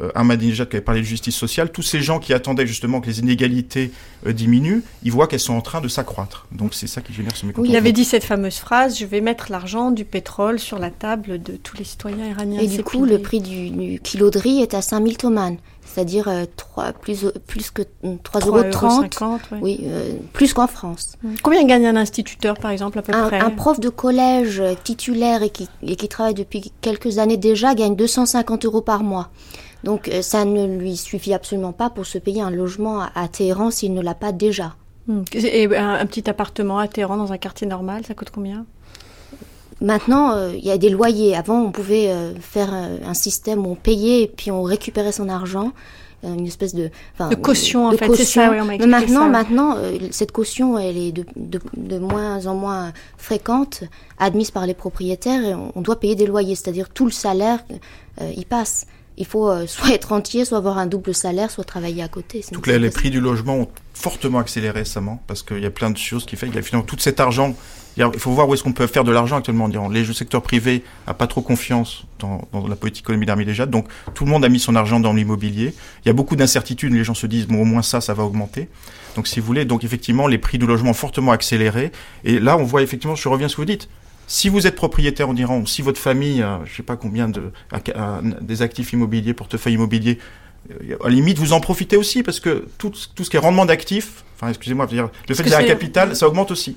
[0.00, 3.06] euh, Ahmadinejad qui avait parlé de justice sociale, tous ces gens qui attendaient justement que
[3.06, 3.92] les inégalités
[4.26, 6.46] euh, diminuent, ils voient qu'elles sont en train de s'accroître.
[6.52, 7.72] Donc c'est ça qui génère ce mécontentement.
[7.72, 11.40] Il avait dit cette fameuse phrase Je vais mettre l'argent du pétrole sur la table
[11.42, 12.60] de tous les citoyens iraniens.
[12.60, 16.26] Et du coup, le prix du, du, kilo de riz est à 5000 tomanes, c'est-à-dire
[16.26, 18.62] euh, 3, plus, plus que 3,30 euros.
[18.62, 19.58] 3,50 ouais.
[19.60, 21.16] Oui, euh, plus qu'en France.
[21.42, 25.44] Combien gagne un instituteur, par exemple, à peu un, près Un prof de collège titulaire
[25.44, 29.30] et qui, et qui travaille depuis quelques années déjà gagne 250 euros par mois.
[29.84, 33.70] Donc ça ne lui suffit absolument pas pour se payer un logement à, à Téhéran
[33.70, 34.74] s'il ne l'a pas déjà.
[35.34, 38.64] Et un, un, petit appartement à Téhéran dans un quartier normal, ça coûte combien?
[39.80, 41.36] Maintenant, il euh, y a des loyers.
[41.36, 45.28] Avant, on pouvait euh, faire un système où on payait et puis on récupérait son
[45.28, 45.72] argent,
[46.24, 48.06] euh, une espèce de, de caution de en fait.
[48.06, 48.42] Caution.
[48.42, 49.76] Ça, oui, Mais maintenant, ça, maintenant,
[50.10, 53.84] cette caution, elle est de, moins en moins fréquente,
[54.18, 57.58] admise par les propriétaires, et on, on doit payer des loyers, c'est-à-dire tout le salaire
[58.20, 62.02] y passe il faut euh, soit être entier, soit avoir un double salaire, soit travailler
[62.02, 62.44] à côté.
[62.52, 65.90] Donc les, les prix du logement ont fortement accéléré récemment parce qu'il y a plein
[65.90, 67.54] de choses qui fait qu'il y a finalement tout cet argent.
[67.96, 69.68] Il faut voir où est-ce qu'on peut faire de l'argent actuellement.
[69.88, 74.24] Les secteurs privés n'a pas trop confiance dans, dans la politique économique d'Armidejad, donc tout
[74.24, 75.74] le monde a mis son argent dans l'immobilier.
[76.04, 78.24] Il y a beaucoup d'incertitudes, les gens se disent bon au moins ça, ça va
[78.24, 78.68] augmenter.
[79.14, 81.92] Donc si vous voulez, donc effectivement les prix du logement ont fortement accéléré.
[82.24, 83.88] Et là on voit effectivement, je reviens à ce que vous dites,
[84.26, 87.28] si vous êtes propriétaire en Iran, ou si votre famille a, je sais pas combien
[87.28, 90.18] de, a, a, des actifs immobiliers, portefeuille immobilier,
[90.70, 93.66] à la limite, vous en profitez aussi, parce que tout, tout ce qui est rendement
[93.66, 96.76] d'actifs, enfin, excusez-moi, le fait c'est un capital, ça augmente aussi.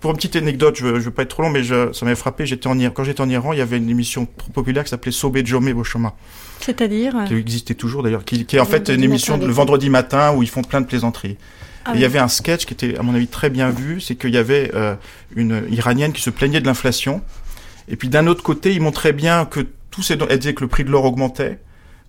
[0.00, 2.16] Pour une petite anecdote, je ne veux pas être trop long, mais je, ça m'avait
[2.16, 5.12] frappé, j'étais en, quand j'étais en Iran, il y avait une émission populaire qui s'appelait
[5.12, 6.14] Sobe Jome Boshoma.
[6.58, 7.14] C'est-à-dire?
[7.28, 10.42] Qui existait toujours d'ailleurs, qui, qui, est en fait une émission le vendredi matin où
[10.42, 11.36] ils font plein de plaisanteries.
[11.84, 12.02] Ah et il oui.
[12.02, 14.38] y avait un sketch qui était, à mon avis, très bien vu, c'est qu'il y
[14.38, 14.94] avait euh,
[15.34, 17.22] une Iranienne qui se plaignait de l'inflation.
[17.88, 20.16] Et puis d'un autre côté, il montrait bien que tout ces...
[20.28, 21.58] Elle disait que le prix de l'or augmentait,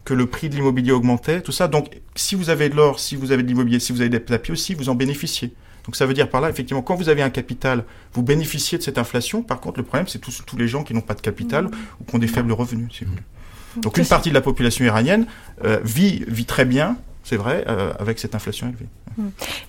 [0.06, 1.68] que le prix de l'immobilier augmentait, tout ça.
[1.68, 4.20] Donc si vous avez de l'or, si vous avez de l'immobilier, si vous avez des
[4.20, 5.54] papiers aussi, vous en bénéficiez.
[5.86, 7.84] Donc ça veut dire par là, effectivement, quand vous avez un capital,
[8.14, 9.42] vous bénéficiez de cette inflation.
[9.42, 11.72] Par contre, le problème, c'est tous, tous les gens qui n'ont pas de capital mmh.
[12.00, 13.24] ou qui ont des faibles revenus, si vous voulez.
[13.82, 15.26] Donc une partie de la population iranienne
[15.66, 18.88] euh, vit, vit très bien, c'est vrai, euh, avec cette inflation élevée.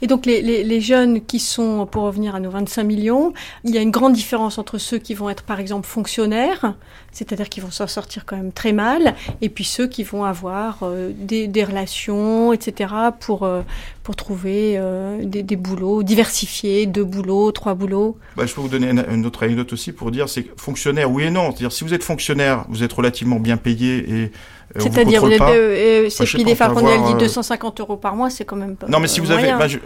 [0.01, 3.75] Et donc les, les, les, jeunes qui sont, pour revenir à nos 25 millions, il
[3.75, 6.75] y a une grande différence entre ceux qui vont être par exemple fonctionnaires,
[7.13, 10.79] c'est-à-dire qui vont s'en sortir quand même très mal, et puis ceux qui vont avoir
[10.83, 13.61] euh, des, des, relations, etc., pour, euh,
[14.03, 14.81] pour trouver
[15.23, 18.17] des, des, boulots diversifiés, deux boulots, trois boulots.
[18.37, 21.25] Bah, je peux vous donner une, une autre anecdote aussi pour dire, c'est fonctionnaire, oui
[21.25, 21.51] et non.
[21.51, 24.33] C'est-à-dire si vous êtes fonctionnaire, vous êtes relativement bien payé et
[24.77, 28.87] c'est-à-dire, vous êtes euh, Cépidé Farponiel dit 250 euros par mois, c'est quand même pas.
[28.89, 29.53] Non, mais si vous avez.
[29.53, 29.79] Bah, je,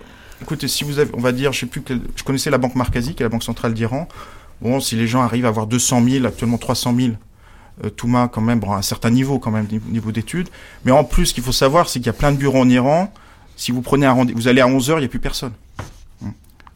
[0.42, 2.74] écoutez, si vous avez, on va dire, je sais plus, que, je connaissais la banque
[2.74, 4.08] Markazi, qui est la banque centrale d'Iran.
[4.60, 7.08] Bon, si les gens arrivent à avoir 200 000, actuellement 300 000,
[7.84, 10.48] euh, Touma, quand même, bon, à un certain niveau, quand même, niveau d'études.
[10.84, 12.68] Mais en plus, ce qu'il faut savoir, c'est qu'il y a plein de bureaux en
[12.68, 13.12] Iran.
[13.56, 15.52] Si vous prenez un rendez-vous, vous allez à 11h, il n'y a plus personne.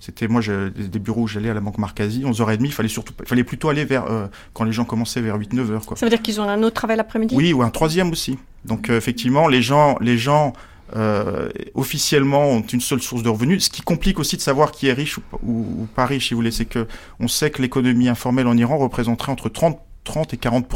[0.05, 3.15] C'était moi je, des bureaux où j'allais à la banque Markazi, 11h30, il fallait surtout
[3.21, 5.97] il fallait plutôt aller vers euh, quand les gens commençaient vers 8 9 heures quoi.
[5.97, 7.37] Ça veut dire qu'ils ont un autre travail l'après-midi?
[7.37, 8.37] Oui, ou un troisième aussi.
[8.65, 10.55] Donc euh, effectivement, les gens les gens
[10.97, 14.89] euh, officiellement ont une seule source de revenus, ce qui complique aussi de savoir qui
[14.89, 16.89] est riche ou, ou, ou pas riche si vous voulez, c'est que
[17.21, 20.67] on sait que l'économie informelle en Iran représenterait entre 30 30 et 40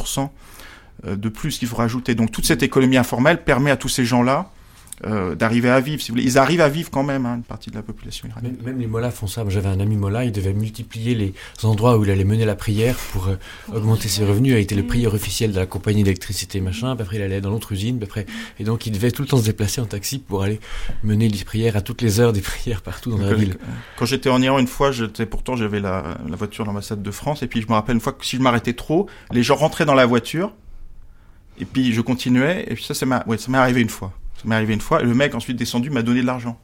[1.04, 2.14] de plus qu'il faut rajouter.
[2.14, 4.52] Donc toute cette économie informelle permet à tous ces gens-là
[5.04, 6.26] euh, d'arriver à vivre, si vous voulez.
[6.26, 8.56] Ils arrivent à vivre quand même, hein, une partie de la population iranienne.
[8.56, 9.44] Même, même les mollahs font ça.
[9.48, 12.96] J'avais un ami mollah, il devait multiplier les endroits où il allait mener la prière
[13.12, 13.36] pour euh,
[13.72, 14.52] augmenter ses revenus.
[14.52, 16.94] Il a été le prieur officiel de la compagnie d'électricité, machin.
[16.96, 17.98] Puis après, il allait dans l'autre usine.
[17.98, 18.26] Puis après,
[18.58, 20.60] et donc, il devait tout le temps se déplacer en taxi pour aller
[21.04, 23.56] mener les prières à toutes les heures des prières partout dans donc, la ville.
[23.96, 27.10] Quand j'étais en Iran une fois, j'étais pourtant j'avais la, la voiture de l'ambassade de
[27.10, 29.56] France et puis je me rappelle une fois que si je m'arrêtais trop, les gens
[29.56, 30.52] rentraient dans la voiture
[31.58, 34.12] et puis je continuais et puis ça, ça m'est ouais, arrivé une fois.
[34.36, 36.58] Ça m'est arrivé une fois, et le mec ensuite descendu m'a donné de l'argent.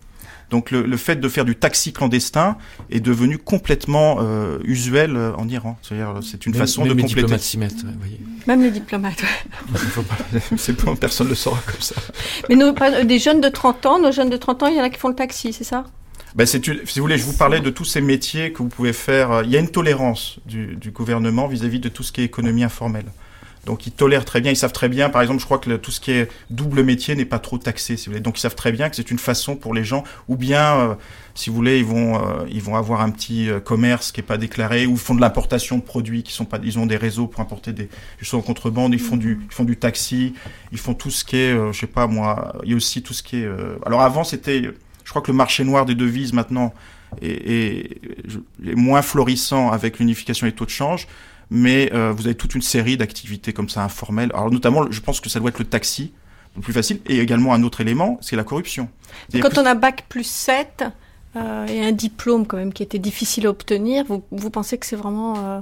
[0.53, 2.59] Donc le, le, fait de faire du taxi clandestin
[2.91, 5.79] est devenu complètement euh, usuel en Iran.
[5.81, 7.23] C'est-à-dire c'est une même, façon même de les compléter.
[7.23, 8.21] diplomates s'y mettent, ouais, voyez.
[8.47, 9.25] Même les diplomates.
[10.59, 11.95] c'est bon, personne ne le saura comme ça.
[12.51, 14.85] Mais nos, des jeunes de 30 ans, nos jeunes de 30 ans, il y en
[14.85, 15.87] a qui font le taxi, c'est ça?
[16.35, 18.93] Ben c'est, si vous voulez, je vous parlais de tous ces métiers que vous pouvez
[18.93, 19.43] faire.
[19.45, 22.25] Il y a une tolérance du, du gouvernement vis-à-vis -vis de tout ce qui est
[22.25, 23.07] économie informelle.
[23.65, 25.93] Donc ils tolèrent très bien, ils savent très bien, par exemple, je crois que tout
[25.93, 28.21] ce qui est double métier n'est pas trop taxé, si vous voulez.
[28.21, 30.95] Donc ils savent très bien que c'est une façon pour les gens, ou bien, euh,
[31.37, 34.25] si vous voulez, ils vont, euh, ils vont avoir un petit euh, commerce qui est
[34.25, 36.97] pas déclaré, ou ils font de l'importation de produits qui sont pas, ils ont des
[36.97, 37.91] réseaux pour importer des, des
[38.25, 40.35] choses en contrebande, ils font du, ils font du taxi,
[40.73, 43.01] ils font tout ce qui est, euh, je sais pas moi, il y a aussi
[43.05, 43.45] tout ce qui est.
[43.45, 44.63] euh, alors avant c'était,
[45.05, 46.75] je crois que le marché noir des devises maintenant
[47.21, 47.91] est-
[48.67, 51.07] est moins florissant avec l'unification des taux de change
[51.53, 54.31] mais euh, vous avez toute une série d'activités comme ça informelles.
[54.33, 56.13] Alors notamment, je pense que ça doit être le taxi,
[56.57, 58.89] le plus facile, et également un autre élément, c'est la corruption.
[59.35, 60.85] Quand on a bac plus 7
[61.37, 64.87] euh, et un diplôme quand même qui était difficile à obtenir, vous, vous pensez que
[64.87, 65.61] c'est vraiment euh,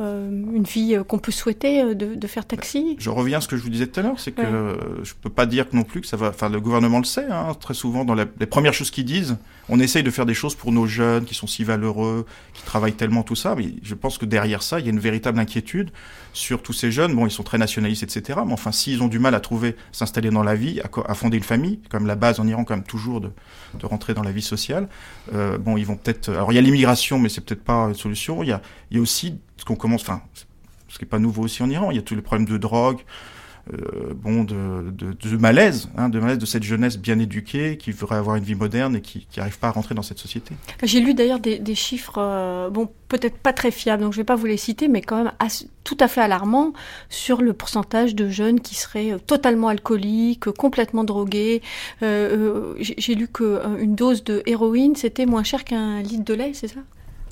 [0.00, 2.96] une vie euh, qu'on peut souhaiter euh, de, de faire taxi?
[2.98, 4.46] Je reviens à ce que je vous disais tout à l'heure, c'est que Ouais.
[4.50, 6.28] euh, je peux pas dire non plus que ça va.
[6.28, 7.26] Enfin, le gouvernement le sait.
[7.30, 9.36] Hein, très souvent, dans la- les premières choses qu'ils disent,
[9.68, 12.94] on essaye de faire des choses pour nos jeunes qui sont si valeureux, qui travaillent
[12.94, 13.54] tellement tout ça.
[13.54, 15.90] Mais je pense que derrière ça, il y a une véritable inquiétude
[16.32, 17.14] sur tous ces jeunes.
[17.14, 18.38] Bon, ils sont très nationalistes, etc.
[18.46, 21.36] Mais enfin, s'ils ont du mal à trouver, s'installer dans la vie, à, à fonder
[21.36, 23.30] une famille, comme la base en Iran, quand même toujours de,
[23.78, 24.88] de rentrer dans la vie sociale.
[25.34, 26.30] euh, bon, ils vont peut-être.
[26.30, 28.42] Alors, il y a l'immigration, mais c'est peut-être pas une solution.
[28.42, 29.34] Il y a, il y a aussi
[30.88, 31.90] ce qui n'est pas nouveau aussi en Iran.
[31.90, 33.00] Il y a tous les problèmes de drogue,
[33.72, 38.36] euh, bon, de, malaise, hein, de malaise de cette jeunesse bien éduquée qui voudrait avoir
[38.36, 40.54] une vie moderne et qui n'arrive pas à rentrer dans cette société.
[40.82, 44.36] J'ai lu d'ailleurs des, chiffres, euh, bon, peut-être pas très fiables, donc je vais pas
[44.36, 45.32] vous les citer, mais quand même
[45.84, 46.72] tout à fait alarmants
[47.10, 51.60] sur le pourcentage de jeunes qui seraient euh, totalement alcooliques, complètement drogués.
[52.00, 56.80] J'ai lu qu'une dose de héroïne, c'était moins cher qu'un litre de lait, c'est ça?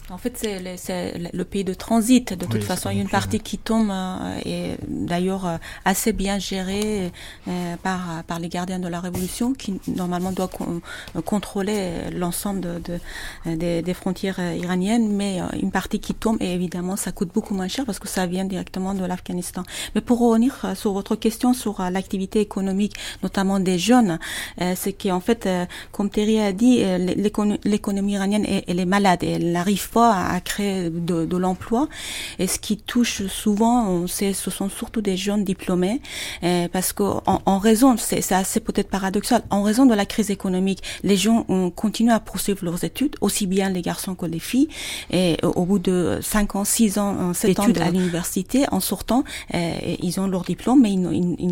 [0.08, 2.32] En fait, c'est le, c'est le- le pays de transit.
[2.32, 5.56] De toute Oui, façon, il y a une partie qui tombe euh, et d'ailleurs euh,
[5.84, 7.10] assez bien gérée
[7.48, 10.80] euh, par par les gardiens de la révolution, qui normalement doit con-
[11.16, 11.80] euh, contrôler
[12.12, 16.52] l'ensemble de, de- des, des frontières euh, iraniennes, mais euh, une partie qui tombe et
[16.54, 19.64] évidemment ça coûte beaucoup moins cher parce que ça vient directement de l'Afghanistan.
[19.96, 24.20] Mais pour revenir sur votre question sur l'activité économique, notamment des jeunes,
[24.60, 26.76] euh, c'est qu'en fait, euh, comme Thierry a dit,
[27.16, 31.36] l'écono- l'économie iranienne elle, elle est malade et elle n'arrive pas à créer de, de
[31.44, 31.88] l'emploi.
[32.38, 35.98] Et ce qui touche souvent, sait, ce sont surtout des jeunes diplômés,
[36.42, 37.02] euh, parce que
[37.34, 41.16] en, en raison, c'est c'est assez peut-être paradoxal, en raison de la crise économique, les
[41.24, 44.68] gens ont continué à poursuivre leurs études, aussi bien les garçons que les filles.
[45.10, 47.90] Et au, au bout de 5 ans, 6 ans, 7 ans Études, à hein.
[47.92, 51.00] l'université, en sortant, euh, ils ont leur diplôme, mais ils,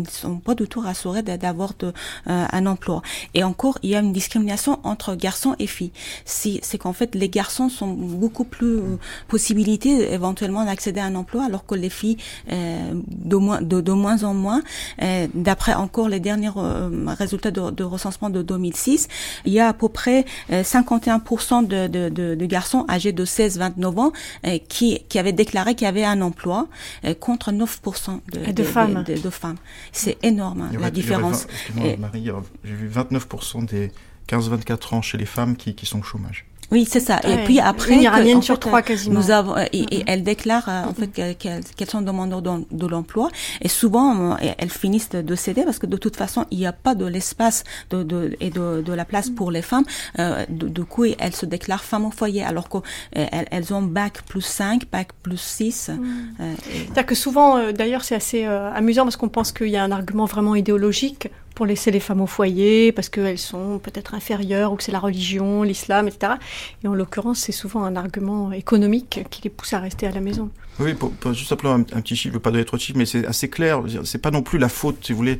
[0.01, 1.91] ne- sont pas du tout rassurés d'a- d'avoir euh,
[2.27, 3.01] un emploi.
[3.33, 5.93] Et encore, il y a une discrimination entre garçons et filles.
[6.25, 7.87] C'est c'est qu'en fait, les garçons sont
[8.23, 12.17] beaucoup plus euh, possibilités éventuellement d'accéder à un emploi, alors que les filles,
[12.51, 14.61] euh, de, moins, de, de moins en moins.
[15.01, 19.07] Euh, D'après encore les derniers euh, résultats de, de recensement de 2006,
[19.45, 23.25] il y a à peu près euh, 51% de, de, de, de garçons âgés de
[23.25, 24.11] 16-29 ans
[24.45, 26.67] euh, qui, qui avaient déclaré qu'il y avait un emploi
[27.05, 29.03] euh, contre 9% de, Et de femmes.
[29.03, 29.57] de, de femmes.
[29.91, 31.47] C'est énorme hein, la différence.
[31.75, 33.91] j'ai vu 29% des
[34.27, 36.45] 15-24 ans chez les femmes qui, qui sont au chômage.
[36.71, 37.19] Oui, c'est ça.
[37.23, 39.19] Et Ouais, puis après, une Iranienne en sur fait, trois, quasiment.
[39.19, 43.29] Nous avons, et, et elles déclarent euh, en fait qu'elles sont demandeurs d'em- de l'emploi,
[43.61, 46.65] et souvent euh, elles finissent de, de céder parce que de toute façon il n'y
[46.65, 49.85] a pas de l'espace de, de, et de, de la place pour les femmes.
[50.19, 54.41] Euh, du, coup, elles se déclarent femmes au foyer, alors qu'elles elles ont bac plus
[54.41, 55.89] 5, bac plus 6.
[55.91, 59.77] euh, et- C'est-à-dire que souvent, d'ailleurs, c'est assez euh, amusant parce qu'on pense qu'il y
[59.77, 64.13] a un argument vraiment idéologique pour laisser les femmes au foyer, parce qu'elles sont peut-être
[64.13, 66.33] inférieures, ou que c'est la religion, l'islam, etc.
[66.83, 70.21] Et en l'occurrence, c'est souvent un argument économique qui les pousse à rester à la
[70.21, 70.51] maison.
[70.79, 73.49] Oui, pour, juste simplement un, petit chiffre, pas donner trop de chiffres, mais c'est assez
[73.49, 73.81] clair.
[74.03, 75.39] C'est pas non plus la faute, si vous voulez.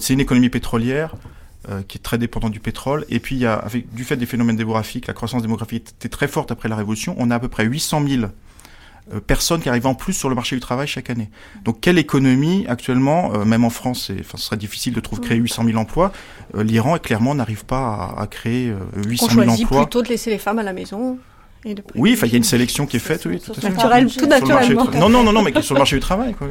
[0.00, 1.14] C'est une économie pétrolière
[1.70, 3.06] euh, qui est très dépendante du pétrole.
[3.08, 6.68] Et puis, avec, du fait des phénomènes démographiques, la croissance démographique était très forte après
[6.68, 7.14] la Révolution.
[7.18, 8.28] On a à peu près 800 000 euh,
[9.26, 11.30] personnes qui arrivent en plus sur le marché du travail chaque année.
[11.64, 15.38] Donc, quelle économie actuellement, euh, même en France, enfin, ce serait difficile de trouver créer
[15.38, 16.12] 800 000 emplois.
[16.54, 19.82] Euh, L'Iran, clairement, n'arrive pas à, à créer euh, On 800 000 choisit emplois.
[19.82, 21.18] plutôt de laisser les femmes à la maison.
[21.68, 23.52] Et de Oui, il y a une sélection qui est faite, oui, tout.
[23.60, 24.84] Naturel, tout marché naturellement.
[24.84, 26.46] tra- Non, non, non, non, mais sur le marché du travail, quoi.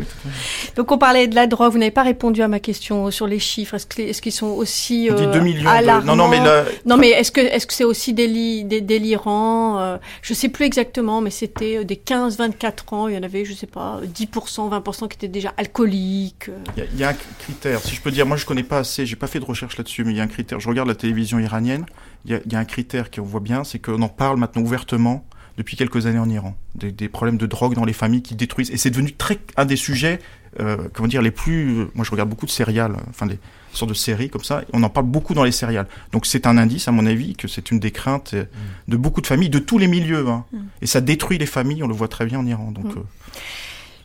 [0.75, 3.39] Donc on parlait de la drogue, vous n'avez pas répondu à ma question sur les
[3.39, 3.75] chiffres.
[3.75, 6.65] Est-ce qu'ils sont aussi On dit euh, 2 millions de- alarmants non, non, mais là-
[6.85, 10.65] Non, mais est-ce que est-ce que c'est aussi déli- des délirants euh, Je sais plus
[10.65, 13.07] exactement, mais c'était euh, des 15-24 ans.
[13.07, 16.49] Il y en avait, je sais pas, 10%, 20% qui étaient déjà alcooliques.
[16.49, 16.57] euh.
[16.75, 18.63] Il y, a- il y a un critère, si je peux dire, moi je connais
[18.63, 20.59] pas assez, j'ai pas fait de recherche là-dessus, mais il y a un critère.
[20.59, 21.85] Je regarde la télévision iranienne,
[22.25, 25.25] il y y a un critère qu'on voit bien, c'est qu'on en parle maintenant ouvertement
[25.57, 26.55] depuis quelques années en Iran.
[26.75, 28.71] Des, des problèmes de drogue dans les familles qui détruisent.
[28.71, 30.19] Et c'est devenu très un des sujets,
[30.59, 31.85] euh, comment dire, les plus.
[31.95, 33.39] Moi je regarde beaucoup de céréales, enfin des
[33.71, 35.87] sortes de séries comme ça, et on en parle beaucoup dans les céréales.
[36.11, 38.45] Donc c'est un indice, à mon avis, que c'est une des craintes euh,
[38.87, 40.27] de beaucoup de familles, de tous les milieux.
[40.27, 40.45] hein.
[40.51, 40.57] Mm.
[40.81, 42.71] Et ça détruit les familles, on le voit très bien en Iran.
[42.71, 42.85] Donc.
[42.85, 42.99] Mm.
[42.99, 43.03] euh,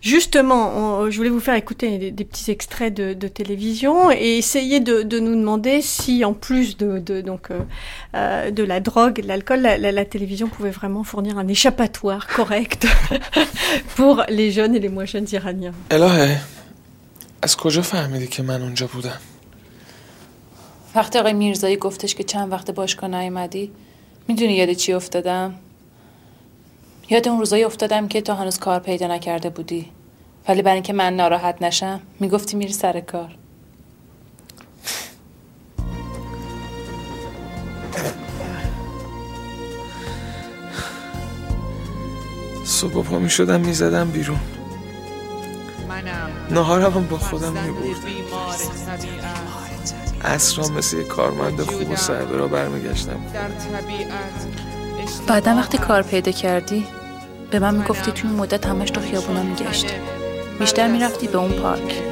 [0.06, 5.36] Justement, je voulais vous faire écouter des, petits extraits de, télévision et essayer de, nous
[5.36, 7.62] demander si, en plus de, donc euh,
[8.14, 12.86] euh, de la drogue, de l'alcool, la, télévision pouvait vraiment fournir un échappatoire correct
[13.96, 15.74] pour les jeunes et les moins jeunes iraniens.
[15.92, 16.42] الهه
[17.42, 19.20] از کجا فهمیدی که من اونجا بودم
[20.96, 23.72] وقتی آقای میرزایی گفتش که چند وقت باشگاه نیومدی
[24.28, 25.54] میدونی یاد چی افتادم
[27.11, 29.91] یاد اون روزایی افتادم که تو هنوز کار پیدا نکرده بودی.
[30.49, 33.37] ولی برای اینکه من ناراحت نشم می‌گفتی میری سر کار.
[42.65, 44.41] صبح پا می شدم می زدم بیرون
[46.51, 47.95] نهارم هم با خودم می بردم
[50.25, 53.21] اصرا مثل یه کارمند خوب و صحبه را برمیگشتم
[55.27, 56.87] بعدا وقتی کار پیدا کردی
[57.51, 59.95] به من می‌گفتی توی این مدت همش تو خیابونا میگشتی
[60.59, 62.03] بیشتر می‌رفتی به اون پارک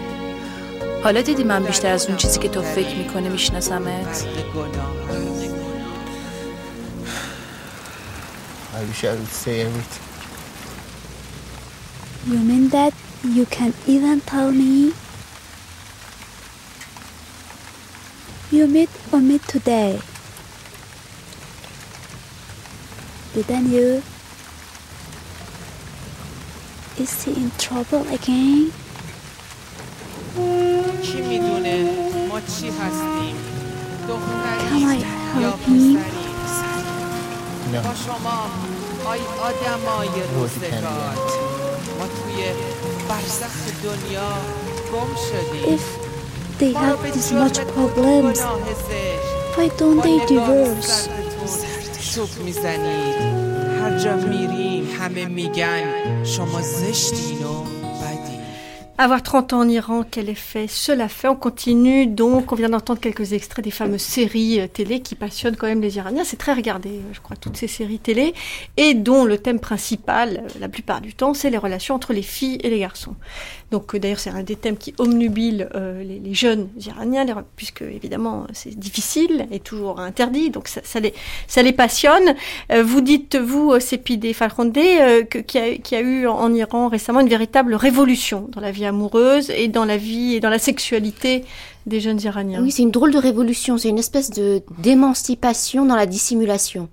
[1.04, 4.26] حالا دیدی من بیشتر از اون چیزی که تو فکر می‌کنه میشناسمت
[8.74, 10.04] I wish I would say everything.
[12.30, 12.92] You mean that
[13.36, 14.92] you can even tell me?
[18.52, 19.92] You meet Omid today.
[23.34, 24.02] Didn't you?
[27.03, 28.71] Is he in trouble again?
[31.03, 31.75] کی میدونه
[32.29, 33.35] ما چی هستیم
[34.07, 35.05] دختری
[35.41, 35.97] یا پسری
[37.73, 38.39] با شما
[39.05, 41.15] آی آدمای روزگار
[41.99, 42.43] ما توی
[43.09, 44.29] برزخ دنیا
[44.93, 45.85] گم شدیم If
[46.59, 48.39] they have this much problems,
[49.57, 51.09] why don't they divorce?
[52.15, 53.15] چوب میزنید
[53.81, 54.66] هر جا میریم
[54.97, 57.73] همه میگن شما زشتین و
[58.95, 63.01] Avoir 30 ans en Iran, quel effet cela fait On continue donc, on vient d'entendre
[63.01, 66.23] quelques extraits des fameuses séries euh, télé qui passionnent quand même les Iraniens.
[66.23, 68.35] C'est très regardé, euh, je crois, toutes ces séries télé,
[68.77, 72.21] et dont le thème principal, euh, la plupart du temps, c'est les relations entre les
[72.21, 73.15] filles et les garçons.
[73.70, 77.26] Donc d'ailleurs, c'est un des thèmes qui omnubile les, jeunes Iraniens,
[77.56, 81.12] puisque évidemment c'est difficile et toujours interdit, donc ça, les,
[81.46, 82.34] ça les passionne.
[82.82, 88.48] vous dites, vous, Sepide Falronde, qu'il y, a eu en Iran récemment une véritable révolution
[88.50, 91.44] dans la vie amoureuse et dans la vie et dans la sexualité
[91.86, 92.62] des jeunes Iraniens.
[92.62, 96.88] Oui, c'est une drôle de révolution, c'est une espèce de d'émancipation dans la dissimulation.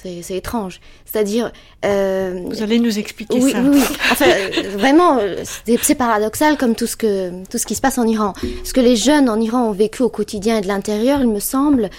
[0.00, 0.80] C'est étrange.
[1.04, 1.50] C'est-à-dire.
[1.84, 3.60] Euh, Vous allez nous expliquer oui, ça.
[3.60, 3.82] Oui, oui.
[4.12, 5.42] Enfin, euh, vraiment, euh,
[5.82, 8.32] c'est paradoxal comme tout ce que tout ce qui se passe en Iran.
[8.62, 11.40] Ce que les jeunes en Iran ont vécu au quotidien et de l'intérieur, il me
[11.40, 11.90] semble,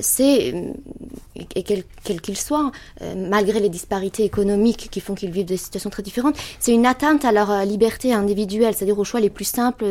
[0.00, 0.54] c'est,
[1.54, 2.70] et quel qu'il soit,
[3.02, 6.86] euh, malgré les disparités économiques qui font qu'ils vivent des situations très différentes, c'est une
[6.86, 9.84] atteinte à leur euh, liberté individuelle, c'est-à-dire aux choix les plus simples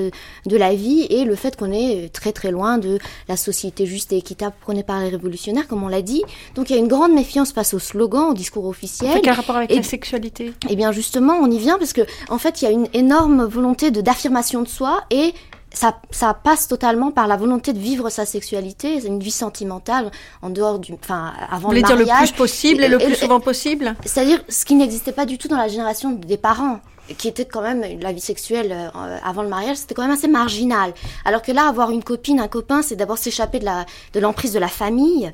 [0.46, 4.14] de la vie et le fait qu'on est très très loin de la société juste
[4.14, 6.24] et équitable prônée par les révolutionnaires, comme on l'a dit.
[6.56, 9.20] Donc il y a une grande méfiance face aux slogans, au discours officiel.
[9.22, 12.62] Quel rapport avec la sexualité Eh bien justement, on y vient parce que en fait,
[12.62, 15.34] il y a une énorme volonté de d'affirmation de soi et
[15.76, 20.10] ça, ça, passe totalement par la volonté de vivre sa sexualité, une vie sentimentale
[20.42, 22.06] en dehors du, enfin, avant le mariage.
[22.06, 23.96] dire le plus possible et, le plus souvent possible.
[24.06, 26.80] C'est-à-dire ce qui n'existait pas du tout dans la génération des parents
[27.18, 30.28] qui était quand même la vie sexuelle euh, avant le mariage, c'était quand même assez
[30.28, 30.94] marginal.
[31.24, 34.54] Alors que là, avoir une copine, un copain, c'est d'abord s'échapper de la de l'emprise
[34.54, 35.32] de la famille,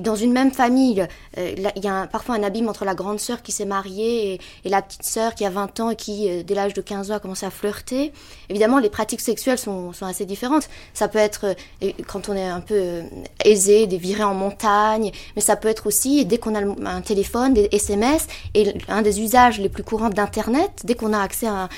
[0.00, 3.42] dans une même famille, euh, il y a parfois un abîme entre la grande sœur
[3.42, 6.54] qui s'est mariée et, la petite sœur qui a 20 ans et qui, euh, dès
[6.54, 8.12] l'âge de 15 ans, a commencé à flirter.
[8.48, 10.68] Évidemment, les pratiques sexuelles sont, assez différentes.
[10.94, 13.02] Ça peut être, euh, quand on est un peu
[13.44, 17.52] aisé, des virées en montagne, mais ça peut être aussi, dès qu'on a un téléphone,
[17.54, 21.68] des SMS, et un des usages les plus courants d'Internet, dès qu'on a accès à,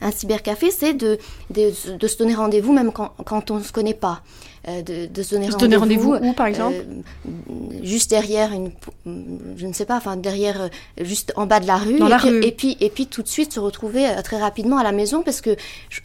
[0.00, 1.18] un cybercafé, c'est de,
[1.54, 4.22] se donner rendez-vous même quand, quand on ne se connaît pas.
[4.68, 8.72] Euh, de, de, se donner rendez-vous où, par exemple euh, Juste derrière une,
[9.56, 10.68] je ne sais pas, enfin derrière, euh,
[11.02, 12.00] juste en bas de la rue.
[12.00, 12.42] Dans et, la puis, rue.
[12.42, 15.40] et puis et puis tout de suite se retrouver très rapidement à la maison parce
[15.40, 15.56] que,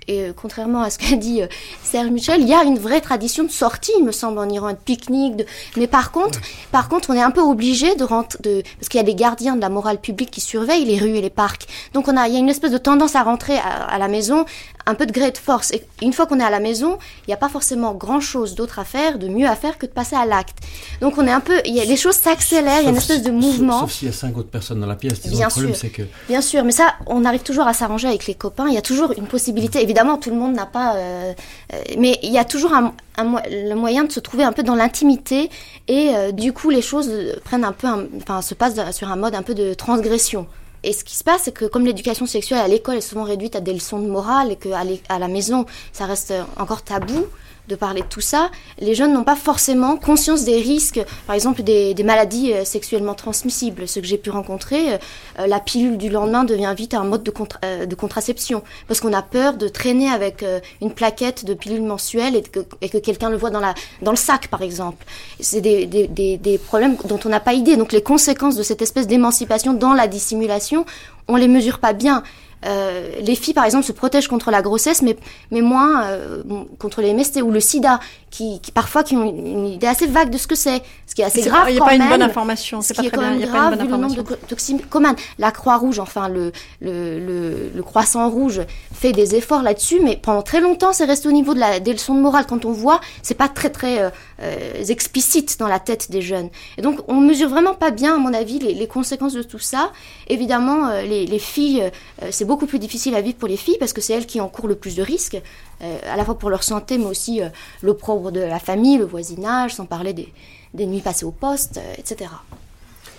[0.08, 1.42] et, contrairement à ce qu'a dit
[1.82, 4.72] Serge Michel, il y a une vraie tradition de sortie, il me semble, en Iran,
[4.72, 5.38] de pique-nique.
[5.38, 5.46] De...
[5.76, 6.40] Mais par contre,
[6.72, 8.62] par contre, on est un peu obligé de rentrer, de...
[8.78, 11.22] parce qu'il y a des gardiens de la morale publique qui surveillent les rues et
[11.22, 11.66] les parcs.
[11.96, 14.08] Donc on a, il y a une espèce de tendance à rentrer à, à la
[14.08, 14.46] maison
[14.86, 15.72] un peu de gré de force.
[15.72, 18.80] Et une fois qu'on est à la maison, il n'y a pas forcément grand-chose d'autre
[18.80, 20.58] à faire, de mieux à faire que de passer à l'acte.
[21.02, 23.24] Donc on est un peu, y a, les choses s'accélèrent, il y a une espèce
[23.24, 23.82] de mouvement.
[23.82, 25.22] Sauf, s'il y a cinq autres personnes dans la pièce.
[25.28, 25.92] Bien le problème, sûr.
[25.92, 26.02] que...
[26.28, 28.68] Bien sûr, mais ça, on arrive toujours à s'arranger avec les copains.
[28.68, 29.82] Il y a toujours une possibilité.
[29.82, 31.34] Évidemment, tout le monde n'a pas, euh,
[31.74, 34.64] euh, mais il y a toujours un, un, le moyen de se trouver un peu
[34.64, 35.50] dans l'intimité
[35.88, 37.12] et euh, du coup les choses
[37.44, 40.48] prennent un peu, un, enfin se passent sur un mode un peu de transgression
[40.84, 43.56] Et ce qui se passe, c'est que comme l'éducation sexuelle à l'école est souvent réduite
[43.56, 47.28] à des leçons de morale et qu'à à la maison, ça reste encore tabou,
[47.72, 51.64] de parler de tout ça, les jeunes n'ont pas forcément conscience des risques, par exemple
[51.64, 53.88] des, maladies euh, sexuellement transmissibles.
[53.88, 54.98] Ce que j'ai pu rencontrer, euh,
[55.40, 59.54] euh, la pilule du lendemain devient vite un mode de, contraception, parce qu'on a peur
[59.54, 60.44] de traîner avec
[60.82, 65.06] une plaquette de pilule mensuelle et que, quelqu'un le voit dans, le sac, par exemple.
[65.40, 67.78] C'est des, des problèmes dont on n'a pas idée.
[67.78, 70.86] Donc les conséquences de cette espèce d'émancipation dans la dissimulation,
[71.28, 72.24] on les mesure pas bien.
[72.66, 75.18] Euh, les filles, par exemple, se protègent contre la grossesse, mais,
[75.52, 76.44] mais moins euh,
[76.80, 78.00] contre les MST ou le sida,
[78.32, 81.22] qui, qui, parfois qui ont une idée assez vague de ce que c'est, ce qui
[81.22, 81.66] est assez grave.
[81.68, 82.82] Il n'y a pas une bonne information.
[82.82, 85.18] Ce qui est quand même grave vu le nombre de toxicomanes.
[85.38, 88.62] La Croix-Rouge, enfin le, le, le, le, Croissant Rouge,
[88.94, 91.92] fait des efforts là-dessus, mais pendant très longtemps, c'est resté au niveau de la, des
[91.92, 92.46] leçons de morale.
[92.48, 94.10] Quand on voit, c'est pas très très euh,
[94.42, 96.50] euh, explicite dans la tête des jeunes.
[96.78, 99.60] Et donc, on mesure vraiment pas bien, à mon avis, les, les conséquences de tout
[99.60, 99.92] ça.
[100.28, 101.92] Évidemment, euh, les, les, filles,
[102.30, 104.68] c'est beaucoup plus difficile à vivre pour les filles parce que c'est elles qui encourent
[104.68, 105.42] le plus de risques,
[105.82, 107.42] à la fois pour leur santé, mais aussi
[107.82, 110.32] l'opprobre de la famille, le voisinage, sans parler des,
[110.74, 112.30] des nuits passées au poste, etc.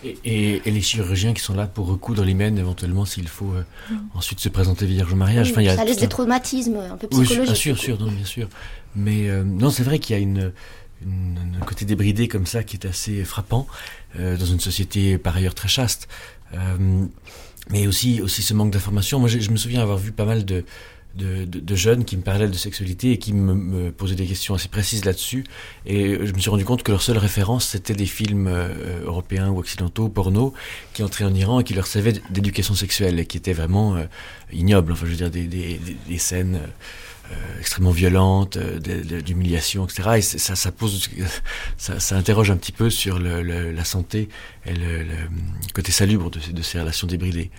[0.04, 3.64] Et, et, les chirurgiens qui sont là pour recoudre l'hymen éventuellement s'il faut euh,
[4.14, 5.52] ensuite se présenter vierge au mariage.
[5.52, 7.38] enfin, y a ça laisse des traumatismes un peu psychologiques.
[7.38, 8.48] Oui, bien sûr, sûr, non, bien sûr.
[8.96, 10.52] Mais euh, non, c'est vrai qu'il y a une,
[11.02, 13.68] une, un côté débridé comme ça qui est assez frappant
[14.18, 16.08] euh, dans une société par ailleurs très chaste.
[17.70, 19.20] mais aussi, aussi ce manque d'information.
[19.20, 20.64] Moi, je me souviens avoir vu pas mal de,
[21.14, 25.04] de, jeunes qui me parlaient de sexualité et qui me, posaient des questions assez précises
[25.04, 25.44] là-dessus.
[25.86, 29.50] Et je me suis rendu compte que leur seule référence, c'était des films euh, européens
[29.50, 30.54] ou occidentaux, porno,
[30.92, 34.04] qui entraient en Iran et qui leur servaient d'éducation sexuelle et qui étaient vraiment euh,
[34.52, 34.92] ignobles.
[34.92, 36.60] Enfin, je veux dire, des, des, scènes
[37.30, 40.10] euh, extrêmement violentes, d'humiliation, etc.
[40.16, 41.08] Et ça, ça pose,
[41.76, 44.28] ça, interroge un petit peu sur la santé
[44.66, 45.04] et le,
[45.74, 47.50] côté salubre de, ces relations débridées.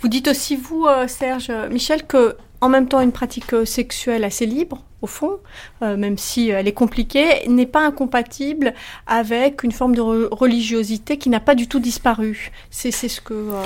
[0.00, 4.46] Vous dites aussi, vous, Serge, Michel, que en même temps une pratique euh, sexuelle assez
[4.46, 5.38] libre, au fond,
[5.82, 8.74] euh, même si elle est compliquée, n'est pas incompatible
[9.06, 12.50] avec une forme de religiosité qui n'a pas du tout disparu.
[12.70, 13.34] C'est ce que.
[13.34, 13.62] Euh,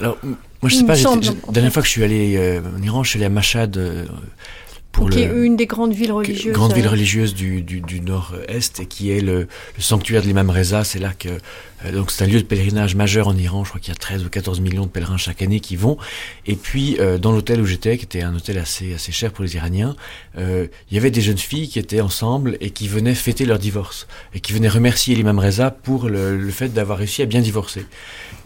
[0.00, 3.10] Alors, moi, je sais pas, la dernière fois que je suis allé en Iran, je
[3.10, 3.30] suis allé à
[4.96, 6.52] Mashhad qui est une des grandes villes religieuses.
[6.52, 9.40] Grande ville religieuse du, du, du nord-est et qui est le,
[9.76, 10.84] le sanctuaire de l'imam Reza.
[10.84, 11.28] C'est là que
[11.84, 13.64] euh, donc c'est un lieu de pèlerinage majeur en Iran.
[13.64, 15.96] Je crois qu'il y a 13 ou 14 millions de pèlerins chaque année qui vont.
[16.46, 19.44] Et puis euh, dans l'hôtel où j'étais, qui était un hôtel assez assez cher pour
[19.44, 19.96] les Iraniens,
[20.36, 23.58] euh, il y avait des jeunes filles qui étaient ensemble et qui venaient fêter leur
[23.58, 27.40] divorce et qui venaient remercier l'imam Reza pour le, le fait d'avoir réussi à bien
[27.40, 27.86] divorcer.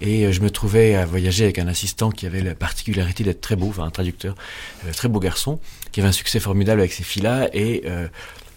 [0.02, 3.40] Et euh, je me trouvais à voyager avec un assistant qui avait la particularité d'être
[3.40, 4.34] très beau, enfin un traducteur,
[4.84, 5.60] euh, très beau garçon,
[5.92, 7.48] qui avait un succès formidable avec ces filles-là.
[7.54, 8.08] Et euh,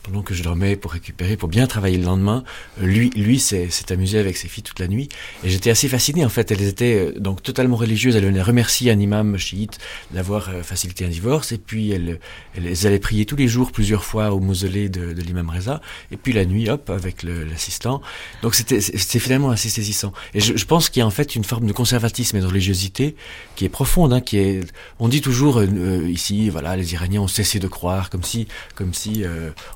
[0.05, 2.43] pendant que je dormais pour récupérer, pour bien travailler le lendemain.
[2.79, 5.09] Lui, lui s'est amusé avec ses filles toute la nuit.
[5.43, 6.51] Et j'étais assez fasciné, en fait.
[6.51, 8.15] Elles étaient euh, donc totalement religieuses.
[8.15, 9.79] Elles venaient remercier un imam chiite
[10.11, 11.51] d'avoir euh, facilité un divorce.
[11.53, 12.19] Et puis, elles,
[12.55, 15.81] elles, allaient prier tous les jours, plusieurs fois, au mausolée de, de l'imam Reza.
[16.11, 18.01] Et puis, la nuit, hop, avec l'assistant.
[18.43, 18.79] Donc, c'était
[19.19, 20.13] finalement assez saisissant.
[20.35, 22.45] Et je, je pense qu'il y a en fait une forme de conservatisme et de
[22.45, 23.15] religiosité
[23.55, 27.27] qui est profonde, hein, qui est, on dit toujours euh, ici, voilà, les Iraniens ont
[27.27, 29.23] cessé de croire, comme si, comme si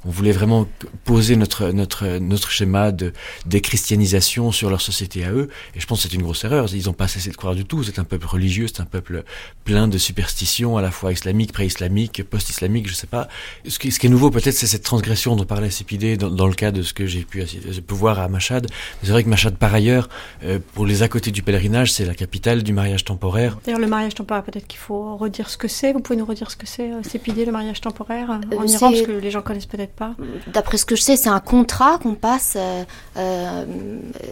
[0.05, 0.67] on voulait vraiment
[1.05, 3.13] poser notre, notre, notre schéma de
[3.45, 5.49] déchristianisation sur leur société à eux.
[5.75, 6.67] Et je pense que c'est une grosse erreur.
[6.73, 7.83] Ils n'ont pas cessé de croire du tout.
[7.83, 9.23] C'est un peuple religieux, c'est un peuple
[9.63, 13.27] plein de superstitions, à la fois islamiques, pré-islamiques, post-islamiques, je sais pas.
[13.67, 16.47] Ce qui, ce qui est nouveau, peut-être, c'est cette transgression dont parlait Sépidé dans, dans
[16.47, 18.67] le cas de ce que j'ai pu, pu voir à Machad.
[19.03, 20.09] C'est vrai que Machad, par ailleurs,
[20.43, 23.59] euh, pour les à côté du pèlerinage, c'est la capitale du mariage temporaire.
[23.65, 25.93] D'ailleurs, le mariage temporaire, peut-être qu'il faut redire ce que c'est.
[25.93, 28.91] Vous pouvez nous redire ce que c'est, euh, Sépidé, le mariage temporaire, euh, en Iran,
[28.91, 30.08] parce que les gens connaissent peut-être pas
[30.47, 32.83] d'après ce que je sais, c'est un contrat qu'on passe euh,
[33.17, 33.65] euh,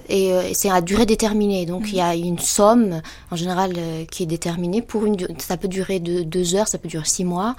[0.10, 1.66] et, euh, c'est à durée déterminée.
[1.66, 3.02] Donc il y a une somme
[3.32, 3.74] en général
[4.12, 5.18] qui est déterminée pour une.
[5.40, 7.56] Ça peut durer de, deux heures, ça peut durer six mois.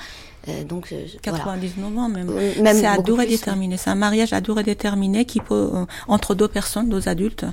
[0.68, 2.30] Donc 99 ans même.
[2.56, 3.76] c'est à durée déterminée.
[3.76, 5.70] C'est un mariage à durée déterminée qui peut
[6.06, 7.44] entre deux personnes, deux adultes,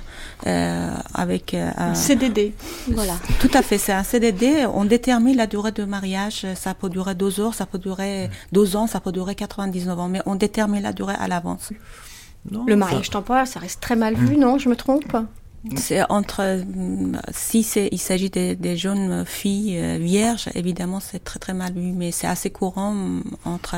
[0.44, 2.54] avec un CDD.
[2.88, 3.14] Voilà.
[3.40, 3.78] Tout à fait.
[3.78, 4.66] C'est un CDD.
[4.72, 6.46] On détermine la durée de mariage.
[6.54, 10.08] Ça peut durer deux heures, ça peut durer deux ans, ça peut durer 99 ans,
[10.08, 11.70] mais on détermine la durée à l'avance.
[12.66, 14.58] Le mariage temporaire, ça reste très mal vu, non?
[14.58, 15.16] Je me trompe?
[15.74, 16.62] C'est entre
[17.32, 17.60] si
[17.90, 22.26] il s'agit des, jeunes filles euh, vierges, évidemment c'est très très mal vu, mais c'est
[22.26, 22.94] assez courant
[23.44, 23.76] entre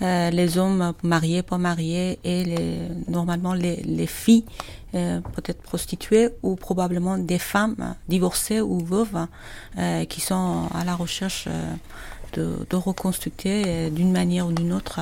[0.00, 4.44] euh, les hommes mariés, pas mariés et les, normalement les, les filles
[4.94, 9.26] euh, peut-être prostituées ou probablement des femmes divorcées ou veuves
[10.08, 11.48] qui sont à la recherche
[12.32, 15.00] de, de reconstituer d'une manière ou d'une autre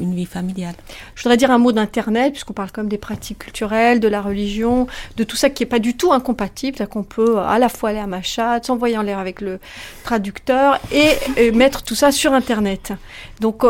[0.00, 0.74] une vie familiale.
[1.14, 4.86] Je voudrais dire un mot d'Internet, puisqu'on parle comme des pratiques culturelles, de la religion,
[5.16, 7.90] de tout ça qui n'est pas du tout incompatible, c'est-à-dire qu'on peut à la fois
[7.90, 9.58] aller à Machat, s'envoyer en l'air avec le
[10.04, 12.92] traducteur et, mettre tout ça sur Internet.
[13.40, 13.64] Donc,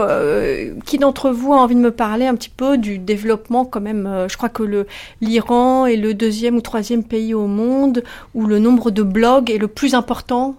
[0.85, 4.27] qui d'entre vous a envie de me parler un petit peu du développement quand même
[4.29, 4.87] Je crois que
[5.21, 8.03] l'Iran est le deuxième ou troisième pays au monde
[8.35, 10.57] où le nombre de blogs est le plus important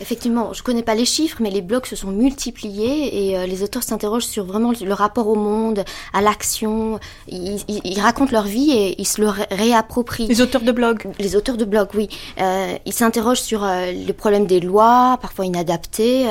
[0.00, 3.46] Effectivement, je ne connais pas les chiffres, mais les blogs se sont multipliés et euh,
[3.46, 6.98] les auteurs s'interrogent sur vraiment le rapport au monde, à l'action.
[7.28, 10.26] Ils, racontent leur vie et ils se le réapproprient.
[10.26, 12.08] Les auteurs de blogs Les auteurs de blogs, oui.
[12.40, 16.26] Euh, ils s'interrogent sur euh, le problème des lois, parfois inadaptées,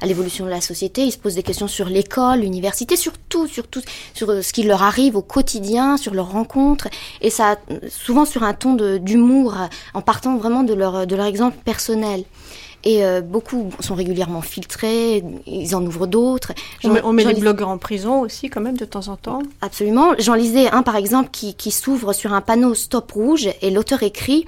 [0.00, 1.04] à, l'évolution de la société.
[1.04, 3.82] Ils se posent des questions sur l'école, l'université, sur tout, sur tout,
[4.14, 6.88] sur ce qui leur arrive au quotidien, sur leurs rencontres.
[7.20, 7.56] Et ça,
[7.90, 9.54] souvent sur un ton d'humour,
[9.92, 12.24] en partant vraiment de leur, de leur exemple personnel.
[12.84, 16.52] Et euh, beaucoup sont régulièrement filtrés, ils en ouvrent d'autres.
[16.84, 19.42] On met, les blogueurs en prison aussi, quand même, de temps en temps.
[19.60, 20.14] Absolument.
[20.18, 24.02] J'en lisais un, par exemple, qui, qui s'ouvre sur un panneau stop rouge et l'auteur
[24.02, 24.46] écrit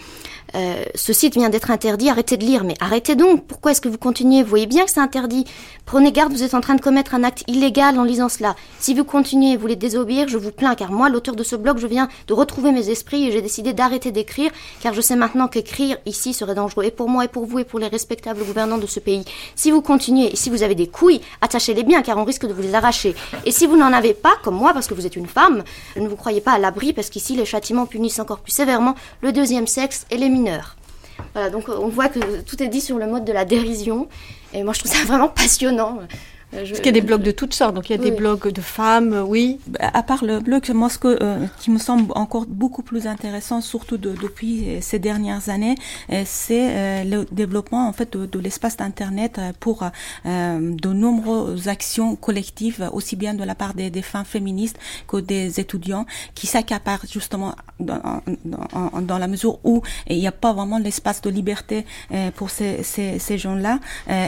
[0.54, 2.64] euh, ce site vient d'être interdit, arrêtez de lire.
[2.64, 5.44] Mais arrêtez donc, pourquoi est-ce que vous continuez Vous voyez bien que c'est interdit.
[5.84, 8.54] Prenez garde, vous êtes en train de commettre un acte illégal en lisant cela.
[8.78, 11.78] Si vous continuez et voulez désobéir, je vous plains, car moi, l'auteur de ce blog,
[11.78, 15.48] je viens de retrouver mes esprits et j'ai décidé d'arrêter d'écrire, car je sais maintenant
[15.48, 17.88] qu'écrire ici serait dangereux, et pour moi, et pour vous, et pour les
[18.24, 19.24] respectables gouvernants de ce pays.
[19.54, 22.52] Si vous continuez, et si vous avez des couilles, attachez-les bien, car on risque de
[22.52, 23.14] vous les arracher.
[23.44, 25.62] Et si vous n'en avez pas, comme moi, parce que vous êtes une femme,
[25.96, 29.32] ne vous croyez pas à l'abri, parce qu'ici, les châtiments punissent encore plus sévèrement le
[29.32, 30.76] deuxième sexe et les mineurs.
[31.34, 34.08] Voilà, donc on voit que tout est dit sur le mode de la dérision.
[34.52, 35.98] Et moi, je trouve ça vraiment passionnant.
[36.54, 38.10] Euh, Parce qu'il y a des blogs de toutes sortes, donc il y a des
[38.10, 39.58] blogs de femmes, euh, oui.
[39.80, 43.60] À part le blog, moi, ce que, euh, qui me semble encore beaucoup plus intéressant,
[43.60, 45.74] surtout depuis ces dernières années,
[46.24, 49.84] c'est le développement en fait de, l'espace d'internet pour
[50.24, 54.78] de nombreuses actions collectives, aussi bien de la part des, femmes féministes
[55.08, 58.22] que des étudiants, qui s'accaparent justement dans,
[59.00, 61.84] dans, la mesure où il n'y a pas vraiment l'espace de liberté
[62.36, 63.78] pour ces, ces, ces gens-là,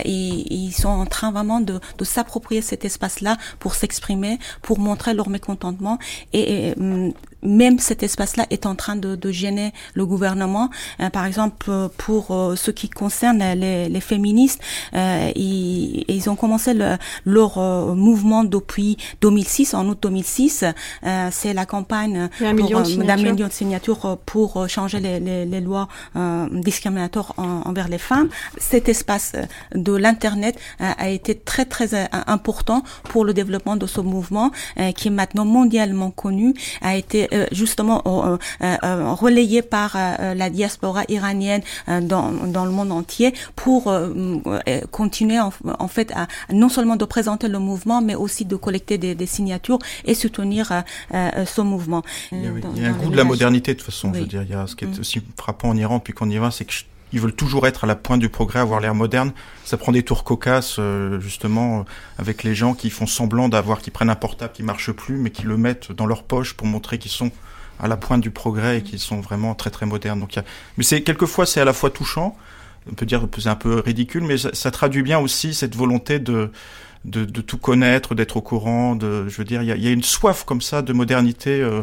[0.05, 5.13] et, ils sont en train vraiment de, de s'approprier cet espace-là pour s'exprimer, pour montrer
[5.15, 5.99] leur mécontentement
[6.33, 7.13] et, hum,
[7.47, 10.71] même cet espace-là est en train de, de gêner le gouvernement.
[11.01, 14.61] Euh, par exemple, pour euh, ce qui concerne les, les féministes,
[14.95, 20.65] euh, ils, ils, ont commencé le, leur euh, mouvement depuis 2006, en août 2006.
[21.31, 25.89] C'est la campagne d'un million, million, de signatures pour changer les, les, les lois
[26.51, 28.29] discriminatoires envers les femmes.
[28.59, 29.33] Cet espace
[29.75, 34.51] de l'internet a été très très important pour le développement de ce mouvement
[34.97, 41.03] qui est maintenant mondialement connu, a été euh, justement euh, euh, relayé par la diaspora
[41.09, 43.93] iranienne dans, dans le monde entier pour
[44.91, 49.15] continuer en, fait à non seulement de présenter le mouvement mais aussi de collecter des,
[49.15, 50.83] des signatures et soutenir
[51.13, 52.03] ce mouvement.
[52.33, 52.47] Il y
[52.85, 54.13] a, un goût de la modernité de toute façon.
[54.15, 55.01] Je veux dire, il y a ce qui est mm.
[55.01, 56.73] aussi frappant en Iran puis qu'on y va, c'est que
[57.17, 59.33] ils veulent toujours être à la pointe du progrès, avoir l'air moderne.
[59.65, 60.79] Ça prend des tours cocasses,
[61.19, 61.87] justement,
[62.19, 65.31] avec les gens qui font semblant d'avoir, qui prennent un portable qui marche plus, mais
[65.31, 67.31] qui le mettent dans leur poche pour montrer qu'ils sont
[67.81, 70.21] à la pointe du progrès et qui sont vraiment très très modernes.
[70.21, 70.45] Donc, y a...
[70.77, 72.37] mais c'est quelquefois c'est à la fois touchant,
[72.91, 76.51] on peut dire c'est un peu ridicule, mais ça, traduit bien aussi cette volonté de
[77.05, 78.97] de, de tout connaître, d'être au courant.
[78.97, 81.61] De, je veux dire, il y a, y a, une soif comme ça de modernité
[81.61, 81.83] euh,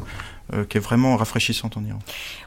[0.53, 1.99] euh, qui est vraiment rafraîchissante en Iran.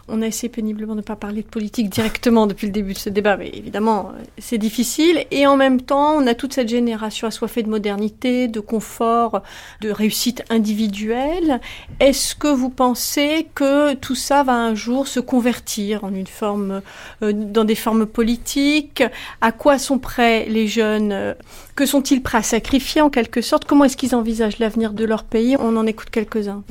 [0.09, 2.99] On a essayé péniblement de ne pas parler de politique directement depuis le début de
[2.99, 5.27] ce débat, mais évidemment, euh, c'est difficile.
[5.33, 9.43] Et en même temps, on a toute cette génération assoiffée de modernité, de confort,
[9.81, 11.61] de réussite individuelle.
[11.99, 16.83] Est-ce que vous pensez que tout ça va un jour se convertir en une forme,
[17.23, 19.03] euh, dans des formes politiques?
[19.41, 21.35] À quoi sont prêts les jeunes?
[21.75, 23.65] Que sont-ils prêts à sacrifier en quelque sorte?
[23.65, 25.57] Comment est-ce qu'ils envisagent l'avenir de leur pays?
[25.59, 26.63] On en écoute quelques-uns.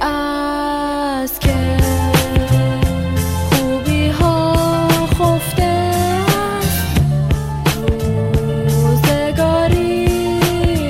[0.00, 1.76] از که
[3.50, 4.56] خوبی ها
[5.06, 6.86] خفته است
[8.68, 10.06] روزگاری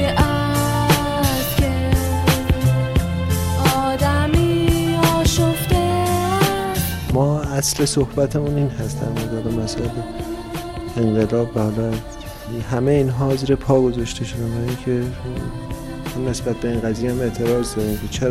[0.07, 1.73] از که
[3.77, 6.05] آدمی آشفته
[7.13, 9.91] ما اصل صحبتمون این هست در مورد مسئله
[10.97, 11.93] انقلاب حالا
[12.71, 14.25] همه این حاضر پا گذاشته
[16.34, 16.94] شدن برای
[18.12, 18.30] که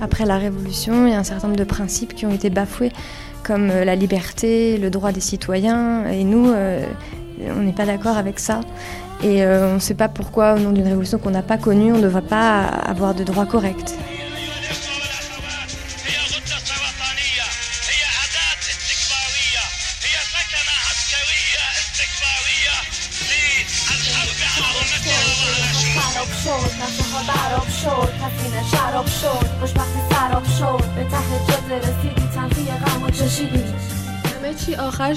[0.00, 2.92] Après la Révolution, il y a un certain nombre de principes qui ont été bafoués,
[3.42, 6.84] comme euh, la liberté, le droit des citoyens, et nous, euh,
[7.56, 8.60] on n'est pas d'accord avec ça.
[9.22, 11.92] Et euh, on ne sait pas pourquoi, au nom d'une révolution qu'on n'a pas connue,
[11.92, 13.94] on ne devrait pas avoir de droits corrects.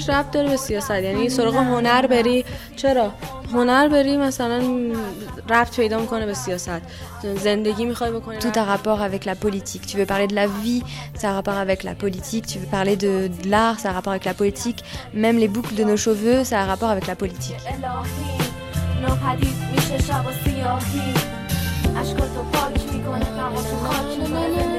[0.00, 2.44] آخرش ربط داره به سیاست یعنی سراغ هنر بری
[2.76, 3.12] چرا
[3.52, 4.62] هنر بری مثلا
[5.48, 6.82] ربط پیدا میکنه به سیاست
[7.44, 9.86] زندگی میخوای بکنی Tout a rapport avec la politique.
[9.86, 10.82] Tu veux parler de la vie,
[11.14, 12.46] ça a rapport avec la politique.
[12.46, 14.80] Tu veux parler de, de l'art, ça a rapport avec la politique.
[15.14, 17.62] Même les boucles de nos cheveux, ça a rapport avec la politique.
[17.66, 18.32] الهی
[19.02, 21.14] ناپدید میشه شب و سیاهی
[21.96, 24.69] اشکاتو پاک میکنه تماشو خاک میکنه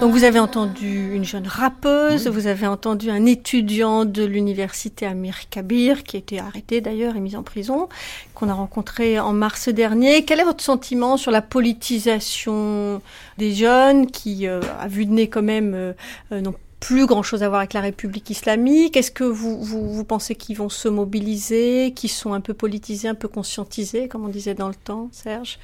[0.00, 5.50] Donc vous avez entendu une jeune rappeuse, vous avez entendu un étudiant de l'université Amir
[5.50, 7.90] Kabir, qui a été arrêté d'ailleurs et mis en prison,
[8.34, 10.24] qu'on a rencontré en mars dernier.
[10.24, 13.02] Quel est votre sentiment sur la politisation
[13.36, 15.92] des jeunes qui, euh, à vue de nez quand même, euh,
[16.32, 18.96] euh, n'ont plus grand-chose à voir avec la République islamique.
[18.96, 23.08] Est-ce que vous, vous, vous pensez qu'ils vont se mobiliser, qu'ils sont un peu politisés,
[23.08, 25.58] un peu conscientisés, comme on disait dans le temps, Serge?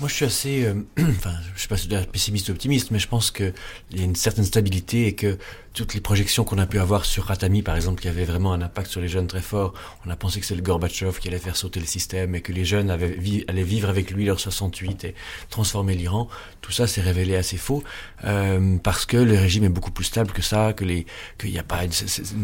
[0.00, 3.08] Moi, je suis assez, euh, enfin, je sais pas si pessimiste ou optimiste, mais je
[3.08, 3.52] pense qu'il
[3.92, 5.36] y a une certaine stabilité et que
[5.74, 8.60] toutes les projections qu'on a pu avoir sur Ratami, par exemple, qui avait vraiment un
[8.60, 9.72] impact sur les jeunes très fort,
[10.06, 12.52] on a pensé que c'est le Gorbatchev qui allait faire sauter le système et que
[12.52, 15.14] les jeunes allaient vivre avec lui leur 68 et
[15.50, 16.28] transformer l'Iran.
[16.60, 17.82] Tout ça s'est révélé assez faux
[18.24, 21.06] euh, parce que le régime est beaucoup plus stable que ça, que les,
[21.38, 21.92] qu'il n'y a pas une,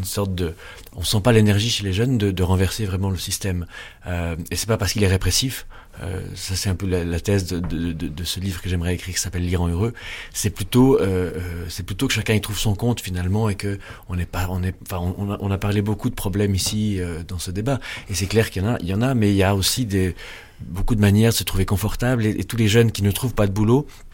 [0.04, 0.54] sorte de,
[0.96, 3.66] on sent pas l'énergie chez les jeunes de, de renverser vraiment le système.
[4.06, 5.66] Euh, et c'est pas parce qu'il est répressif.
[6.02, 8.68] Euh, ça c'est un peu la, la thèse de, de, de, de, ce livre que
[8.68, 9.94] j'aimerais écrire qui s'appelle l'Iran heureux.
[10.32, 11.32] C'est plutôt, euh,
[11.68, 13.78] c'est plutôt que chacun y trouve son compte finalement et que
[14.08, 17.00] on n'est pas, on est, enfin on a, on a parlé beaucoup de problèmes ici
[17.00, 19.14] euh, dans ce débat et c'est clair qu'il y en a, il y en a,
[19.14, 20.14] mais il y a aussi des
[20.60, 23.46] beaucoup de manières de se trouver confortable et, tous les jeunes qui ne trouvent pas
[23.46, 24.07] de boulot euh,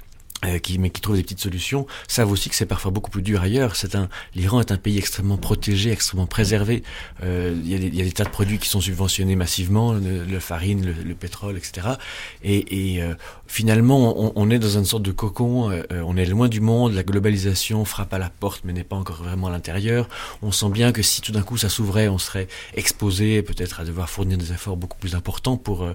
[0.62, 3.42] qui, mais qui trouvent des petites solutions, savent aussi que c'est parfois beaucoup plus dur
[3.42, 3.76] ailleurs.
[3.76, 6.82] C'est un, l'Iran est un pays extrêmement protégé, extrêmement préservé.
[7.22, 9.36] Euh, il, y a des, il y a des tas de produits qui sont subventionnés
[9.36, 11.88] massivement, le, le farine, le, le, pétrole, etc.
[12.42, 13.14] Et, et euh,
[13.46, 15.70] finalement, on, on, est dans une sorte de cocon.
[15.70, 16.92] Euh, on est loin du monde.
[16.92, 20.08] La globalisation frappe à la porte, mais n'est pas encore vraiment à l'intérieur.
[20.42, 23.84] On sent bien que si tout d'un coup ça s'ouvrait, on serait exposé peut-être à
[23.84, 25.94] devoir fournir des efforts beaucoup plus importants pour euh,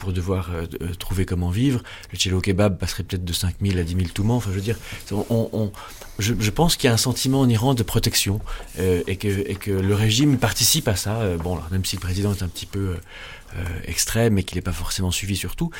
[0.00, 0.66] pour devoir euh,
[0.98, 1.82] trouver comment vivre.
[2.12, 4.36] Le cello kebab passerait peut-être de 5000 à 10 000 toumans.
[4.36, 4.78] Enfin, je veux dire,
[5.12, 5.72] on,
[6.20, 8.40] je, pense qu'il y a un sentiment en Iran de protection
[8.78, 11.16] euh, et, que, et que le régime participe à ça.
[11.16, 12.96] Euh, bon, alors, même si le président est un petit peu
[13.56, 15.70] euh, extrême et qu'il n'est pas forcément suivi surtout,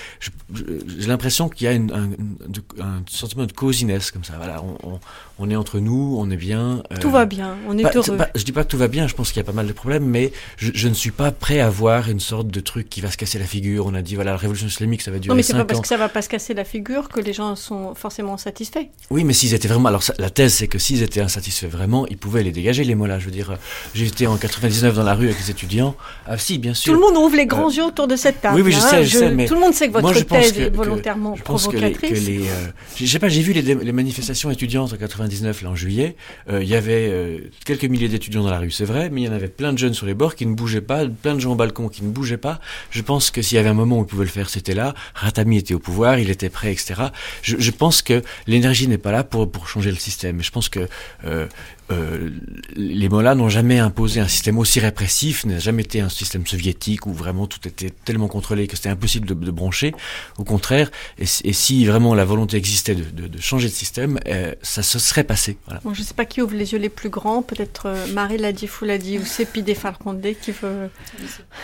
[0.52, 4.34] j'ai l'impression qu'il y a un, sentiment de cosiness comme ça.
[4.36, 4.98] Voilà, on,
[5.41, 6.82] on, est entre nous, on est bien.
[6.93, 8.16] Euh, tout va bien, on est pas, heureux.
[8.16, 9.66] Pas, je dis pas que tout va bien, je pense qu'il y a pas mal
[9.66, 12.88] de problèmes, mais je, je, ne suis pas prêt à voir une sorte de truc
[12.88, 13.86] qui va se casser la figure.
[13.86, 15.32] On a dit voilà, la révolution islamique, ça va durer.
[15.32, 17.32] Non, mais c'est pas parce que ça va pas se casser la figure que les
[17.32, 18.86] gens sont forcément satisfaits.
[19.11, 22.18] Oui, mais s'ils étaient vraiment, alors la thèse c'est que s'ils étaient insatisfaits vraiment, ils
[22.18, 23.18] pouvaient les dégager les mots là.
[23.18, 23.57] Je veux dire,
[23.95, 25.95] j'étais en 99 dans la rue avec les étudiants.
[26.26, 26.93] Ah si, bien sûr.
[26.93, 28.57] Tout le monde ouvre les grands yeux autour de cette table.
[28.57, 30.14] Oui, oui, je sais, hein, je, sais, mais tout le monde sait que votre moi,
[30.14, 31.99] thèse que, est volontairement que, provocatrice.
[31.99, 32.66] Que les, que les, euh,
[32.97, 35.30] je sais pas, j'ai vu les, les, manifestations étudiantes en 99
[35.66, 36.16] en juillet.
[36.49, 39.24] Euh, il y avait euh, quelques milliers d'étudiants dans la rue, c'est vrai, mais il
[39.24, 41.41] y en avait plein de jeunes sur les bords qui ne bougeaient pas, plein de
[41.41, 42.61] gens au balcon qui ne bougeaient pas.
[42.91, 44.95] Je pense que s'il y avait un moment où ils pouvaient le faire, c'était là.
[45.14, 46.95] Ratami était au pouvoir, il était prêt, etc.
[47.43, 50.43] Je, je pense que l'énergie n'est pas là pour pour changer le système.
[50.43, 50.89] Je pense que
[51.24, 51.47] euh,
[51.91, 52.30] euh,
[52.76, 57.07] les Mollahs n'ont jamais imposé un système aussi répressif, n'a jamais été un système soviétique
[57.07, 59.95] où vraiment tout était tellement contrôlé que c'était impossible de, de, brancher.
[60.38, 64.18] Au contraire, et, et, si vraiment la volonté existait de, de, de changer de système,
[64.26, 65.59] euh, ça se serait passé.
[65.66, 65.80] Voilà.
[65.84, 68.38] Bon, je ne sais pas qui ouvre les yeux les plus grands, peut-être euh, Marie
[68.38, 70.91] l'a dit, l'a dit, ou Sépi des Falcondé qui veut.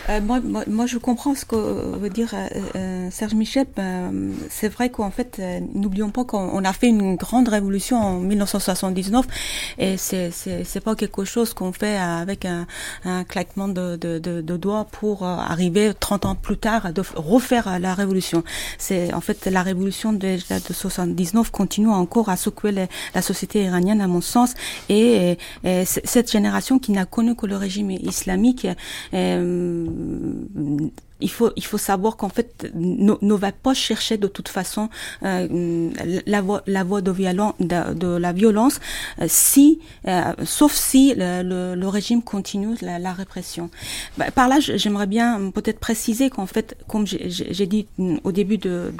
[0.08, 1.56] Euh, moi, moi, moi, je comprends ce que
[1.96, 2.34] veut dire
[2.74, 3.66] euh, Serge Michel.
[4.50, 5.40] c'est vrai qu'en fait,
[5.74, 9.26] n'oublions pas qu'on a fait une grande révolution en 1979
[9.78, 12.66] et c'est c'est pas quelque chose qu'on fait avec un,
[13.04, 17.02] un claquement de, de, de, de, doigts pour arriver 30 ans plus tard à de
[17.14, 18.42] refaire la révolution.
[18.78, 22.72] C'est en fait la révolution de, de 79 continue encore à secouer
[23.14, 24.54] la société iranienne à mon sens
[24.88, 28.66] et, et, et cette génération qui n'a connu que le régime islamique
[29.14, 29.86] euh,
[31.20, 34.88] il faut il faut savoir qu'en fait ne, ne va pas chercher de toute façon
[35.22, 35.90] euh,
[36.26, 38.80] la voie la voie de violence de, la violence
[39.20, 43.70] euh, si euh, sauf si le, le, le, régime continue la, la répression.
[44.18, 47.86] Bah, par là j'aimerais bien peut-être préciser qu'en fait comme j'ai dit
[48.24, 48.92] au début de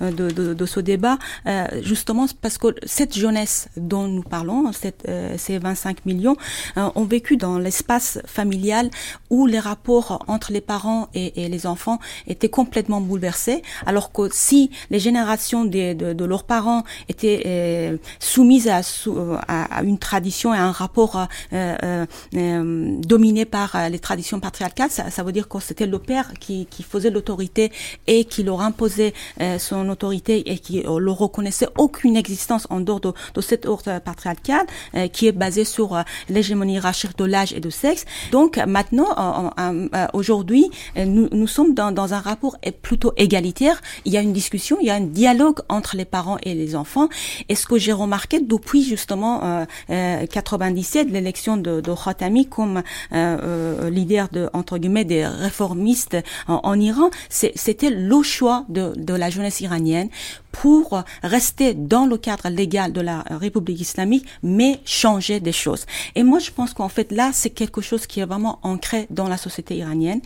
[0.00, 5.04] de, de, de, ce débat euh, justement parce que cette jeunesse dont nous parlons cette,
[5.08, 6.36] euh, ces 25 millions
[6.76, 8.90] ont vécu dans l'espace familial
[9.28, 14.22] où les rapports entre les parents et, et les enfants étaient complètement bouleversés, alors que
[14.32, 19.82] si les générations de, de, de leurs parents étaient euh, soumises à, sou- à, à
[19.82, 24.90] une tradition et à un rapport euh, euh, euh, dominé par euh, les traditions patriarcales,
[24.90, 27.72] ça, ça veut dire que c'était le père qui, qui faisait l'autorité
[28.06, 32.80] et qui leur imposait euh, son autorité et qui euh, leur reconnaissait aucune existence en
[32.80, 37.24] dehors de, de cet ordre patriarcal euh, qui est basé sur euh, l'hégémonie hiérarchique de
[37.24, 38.04] l'âge et de sexe.
[38.30, 42.70] Donc euh, maintenant, euh, euh, euh, aujourd'hui, euh, nous, nous sommes dans, un rapport euh,
[42.82, 43.80] plutôt égalitaire.
[44.04, 46.76] Il y a une discussion, il y a un dialogue entre les parents et les
[46.76, 47.08] enfants.
[47.48, 52.78] Et ce que j'ai remarqué depuis justement euh, euh, 97, l'élection de, de Khatami comme
[52.78, 52.82] euh,
[53.12, 56.16] euh, leader de entre guillemets des réformistes
[56.46, 60.10] en, en Iran, c'était le choix de, de la jeunesse iranienne
[60.52, 65.86] pour rester dans le cadre légal de la République islamique, mais changer des choses.
[66.14, 69.28] Et moi, je pense qu'en fait, là, c'est quelque chose qui est vraiment ancré dans
[69.28, 70.20] la société iranienne.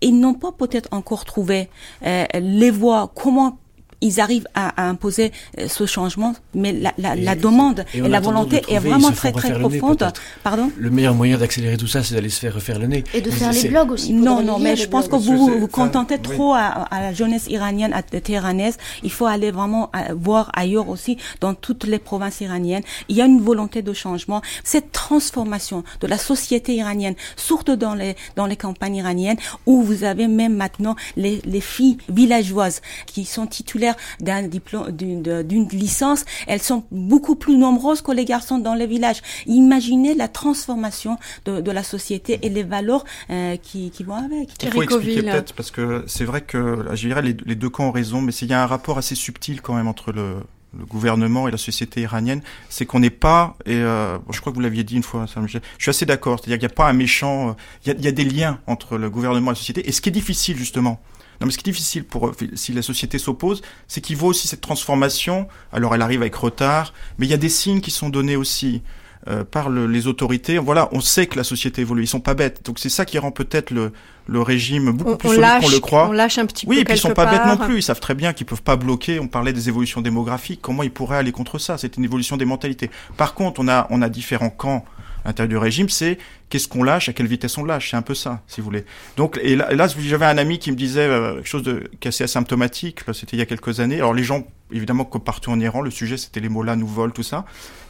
[0.00, 1.68] Ils n'ont pas peut-être encore trouvé
[2.04, 3.58] euh, les voies, comment
[4.00, 7.98] ils arrivent à, à imposer euh, ce changement, mais la, la, Et- la demande et
[7.98, 9.98] et, la volonté est vraiment très très nez, profonde.
[9.98, 10.20] peut-être.
[10.42, 13.04] Pardon Le meilleur moyen d'accélérer tout ça, c'est d'aller se faire refaire le nez.
[13.14, 14.12] Et de Mais faire les blogs aussi.
[14.12, 16.20] Non, non, mais je pense que vous vous enfin, contentez oui.
[16.36, 18.76] trop à, à la jeunesse iranienne, à téhéranaise.
[19.02, 22.82] Il faut aller vraiment euh, voir ailleurs aussi, dans toutes les provinces iraniennes.
[23.08, 24.42] Il y a une volonté de changement.
[24.64, 30.04] Cette transformation de la société iranienne, surtout dans les, dans les campagnes iraniennes, où vous
[30.04, 33.85] avez même maintenant les, les filles villageoises qui sont titulaires
[34.20, 39.22] d'un diplôme, d'une licence, elles sont beaucoup plus nombreuses que les garçons dans les villages.
[39.46, 44.50] Imaginez la transformation de, de la société et les valeurs euh, qui, qui vont avec.
[44.62, 47.88] Il faut expliquer peut-être parce que c'est vrai que je dirais les, les deux camps
[47.88, 50.36] ont raison, mais il y a un rapport assez subtil quand même entre le,
[50.78, 52.42] le gouvernement et la société iranienne.
[52.68, 55.58] C'est qu'on n'est pas, et euh, je crois que vous l'aviez dit une fois, je
[55.78, 57.52] suis assez d'accord, c'est-à-dire qu'il n'y a pas un méchant, euh,
[57.84, 59.88] il y, a, il y a des liens entre le gouvernement et la société.
[59.88, 61.00] Et ce qui est difficile justement,
[61.40, 64.48] non, mais ce qui est difficile pour si la société s'oppose, c'est qu'il voit aussi
[64.48, 65.48] cette transformation.
[65.72, 68.82] Alors elle arrive avec retard, mais il y a des signes qui sont donnés aussi
[69.28, 70.56] euh, par le- les autorités.
[70.58, 72.64] Voilà, on sait que la société évolue, ils sont pas bêtes.
[72.64, 73.92] Donc c'est ça qui rend peut-être le,
[74.28, 76.08] le régime beaucoup On- plus solide qu'on le croit.
[76.08, 77.78] on lâche un petit peu Oui, et puis ils sont pas bêtes non plus.
[77.78, 79.18] Ils savent très bien qu'ils peuvent pas bloquer.
[79.18, 80.60] On parlait des évolutions démographiques.
[80.62, 81.76] Comment ils pourraient aller contre ça?
[81.76, 82.88] C'est une évolution des mentalités.
[83.16, 84.84] Par contre, on a on a différents camps
[85.26, 85.88] l'intérieur du régime.
[85.88, 86.18] C'est
[86.48, 87.90] qu'est-ce qu'on lâche, à quelle vitesse on lâche.
[87.90, 88.84] C'est un peu ça, si vous voulez.
[89.16, 93.00] Donc et là, j'avais un ami qui me disait euh, quelque chose de assez asymptomatique.
[93.12, 93.96] C'était il y a quelques années.
[93.96, 97.22] Alors les gens, évidemment, partout en Iran, le sujet c'était les mollahs nous volent, tout
[97.22, 97.44] ça.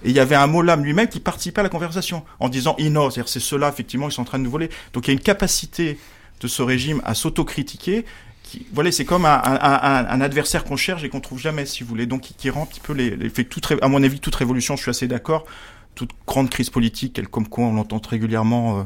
[0.04, 3.10] Et il y avait un mollah lui-même qui participait à la conversation en disant Ino,
[3.10, 4.70] c'est-à-dire c'est ceux-là effectivement ils sont en train de nous voler.
[4.92, 5.98] Donc il y a une capacité
[6.40, 8.04] de ce régime à s'autocritiquer.
[8.42, 12.06] Qui, voilà, c'est comme un, adversaire qu'on cherche et qu'on trouve jamais, si vous voulez.
[12.06, 14.82] Donc qui, rend un petit peu les, fait toute, à mon avis, toute révolution, je
[14.82, 15.46] suis assez d'accord.
[15.96, 18.82] Toute grande crise politique, elle, comme quoi on l'entend régulièrement euh,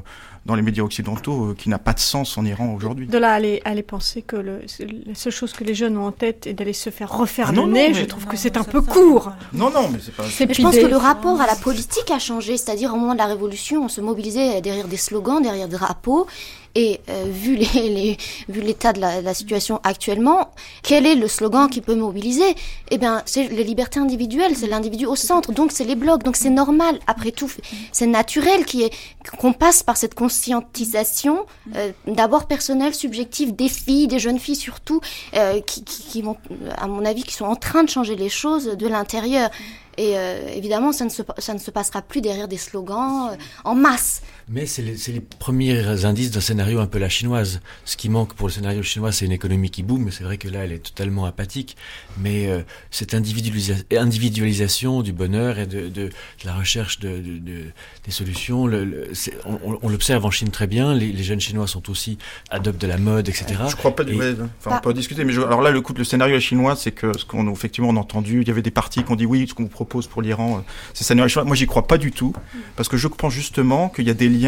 [0.47, 3.07] dans les médias occidentaux, euh, qui n'a pas de sens en Iran aujourd'hui.
[3.09, 4.63] De là à aller, aller penser que le,
[5.07, 7.51] la seule chose que les jeunes ont en tête est d'aller se faire refaire Ah
[7.53, 9.33] le non, non, nez, je trouve que c'est un peu court.
[9.53, 10.23] Non, non, mais c'est pas.
[10.23, 13.19] Mais je pense que le rapport à la politique a changé, c'est-à-dire au moment de
[13.19, 16.27] la Révolution, on se mobilisait derrière des slogans, derrière des drapeaux,
[16.75, 18.17] et euh, vu les, les-
[18.49, 20.51] vu l'état de la, la situation actuellement,
[20.83, 22.55] quel est le slogan qui peut mobiliser?
[22.91, 26.37] Eh bien, c'est les libertés individuelles, c'est l'individu au centre, donc c'est les blocs, donc
[26.37, 26.99] c'est normal.
[27.07, 27.51] Après tout,
[27.93, 28.93] c'est naturel qui est
[29.39, 31.47] qu'on passe par cette conscientisation,
[31.77, 35.01] euh, d'abord personnelle, subjective, des filles, des jeunes filles surtout,
[35.37, 36.37] euh, qui, qui, qui vont,
[36.77, 39.51] à mon avis, qui sont en train de changer les choses de l'intérieur.
[39.99, 43.37] Et euh, évidemment, ça ne, se, ça ne se passera plus derrière des slogans euh,
[43.65, 44.23] en masse.
[44.53, 47.61] Mais c'est les, premiers indices d'un scénario un peu la chinoise.
[47.85, 50.11] Ce qui manque pour le scénario chinois, c'est une économie qui boom.
[50.11, 51.77] C'est vrai que là, elle est totalement apathique.
[52.19, 56.11] Mais euh, cette individualisa- individualisation du bonheur et de, de, de
[56.45, 57.65] la recherche de, de- de-
[58.05, 60.95] des solutions, le, le- c'est- on, on- on l'observe en Chine très bien.
[60.95, 62.19] Les, les jeunes chinois sont aussi
[62.51, 63.55] adoptent de la mode, etc.
[63.71, 64.03] Je crois pas.
[64.03, 66.41] Et- ouais, enfin, on peut en discuter, mais je- alors là, le coup, le scénario
[66.41, 69.13] chinois, c'est que ce qu'on effectivement on a entendu, il y avait des partis qui
[69.13, 70.61] ont dit oui, ce qu'on vous propose pour l'Iran, euh,
[70.93, 71.45] c'est scénario chinois.
[71.45, 72.33] Moi, j'y crois pas du tout,
[72.75, 74.40] parce que je pense justement qu'il y a des liens.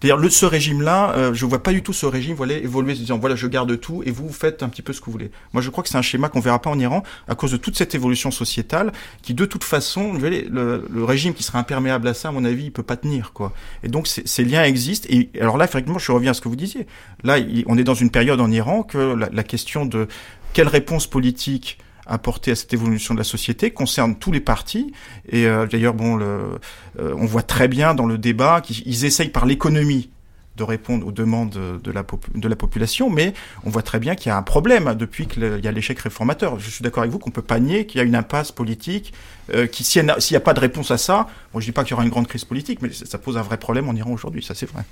[0.00, 3.00] D'ailleurs, le, ce régime-là, euh, je vois pas du tout ce régime voilà, évoluer, se
[3.00, 5.30] disant voilà, je garde tout et vous, faites un petit peu ce que vous voulez.
[5.52, 7.56] Moi, je crois que c'est un schéma qu'on verra pas en Iran à cause de
[7.56, 12.28] toute cette évolution sociétale qui, de toute façon, le, régime qui serait imperméable à ça,
[12.28, 13.52] à mon avis, il peut pas tenir, quoi.
[13.82, 15.08] Et donc, ces- liens existent.
[15.10, 16.86] Et alors là, effectivement, je reviens à ce que vous disiez.
[17.24, 20.06] Là, on est dans une période en Iran que la question de
[20.52, 21.78] quelle réponse politique
[22.08, 24.92] apporter à cette évolution de la société concerne tous les partis
[25.28, 26.58] et euh, d'ailleurs bon euh,
[26.96, 30.10] on voit très bien dans le débat qu'ils ils essayent par l'économie
[30.58, 31.50] de répondre aux demandes
[31.82, 32.04] de la,
[32.34, 33.32] de la population, mais
[33.64, 36.58] on voit très bien qu'il y a un problème depuis qu'il y a l'échec réformateur.
[36.58, 39.14] Je suis d'accord avec vous qu'on peut pas nier qu'il y a une impasse politique,
[39.54, 41.92] euh, qui s'il n'y a, pas de réponse à ça, bon, je dis pas qu'il
[41.92, 44.42] y aura une grande crise politique, mais ça pose un vrai problème en Iran aujourd'hui,
[44.42, 44.82] ça c'est vrai.